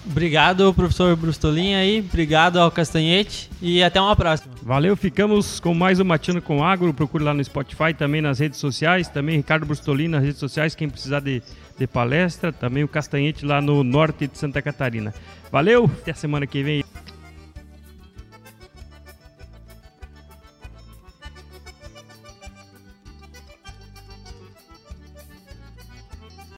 Obrigado, 0.10 0.74
professor 0.74 1.16
Brustolin 1.16 1.76
aí. 1.76 2.00
Obrigado 2.00 2.58
ao 2.60 2.72
Castanhete 2.72 3.50
e 3.62 3.84
até 3.84 4.00
uma 4.00 4.16
próxima. 4.16 4.54
Valeu, 4.64 4.96
ficamos 4.96 5.60
com 5.60 5.74
mais 5.74 6.00
um 6.00 6.06
Matino 6.06 6.42
com 6.42 6.64
Agro. 6.64 6.94
Procure 6.94 7.24
lá 7.24 7.34
no 7.34 7.44
Spotify, 7.44 7.94
também 7.96 8.22
nas 8.22 8.40
redes 8.40 8.58
sociais. 8.58 9.10
Também 9.10 9.36
Ricardo 9.38 9.66
Brustolin 9.66 10.08
nas 10.08 10.24
redes 10.24 10.40
sociais, 10.40 10.74
quem 10.74 10.90
precisar 10.90 11.20
de, 11.20 11.44
de 11.78 11.86
palestra. 11.86 12.54
Também 12.54 12.84
o 12.84 12.88
Castanhete 12.88 13.46
lá 13.46 13.62
no 13.62 13.84
norte 13.84 14.28
de 14.28 14.38
Santa 14.38 14.62
Catarina. 14.62 15.14
Valeu, 15.52 15.86
até 16.02 16.12
a 16.12 16.16
semana 16.16 16.48
que 16.48 16.64
vem. 16.64 16.84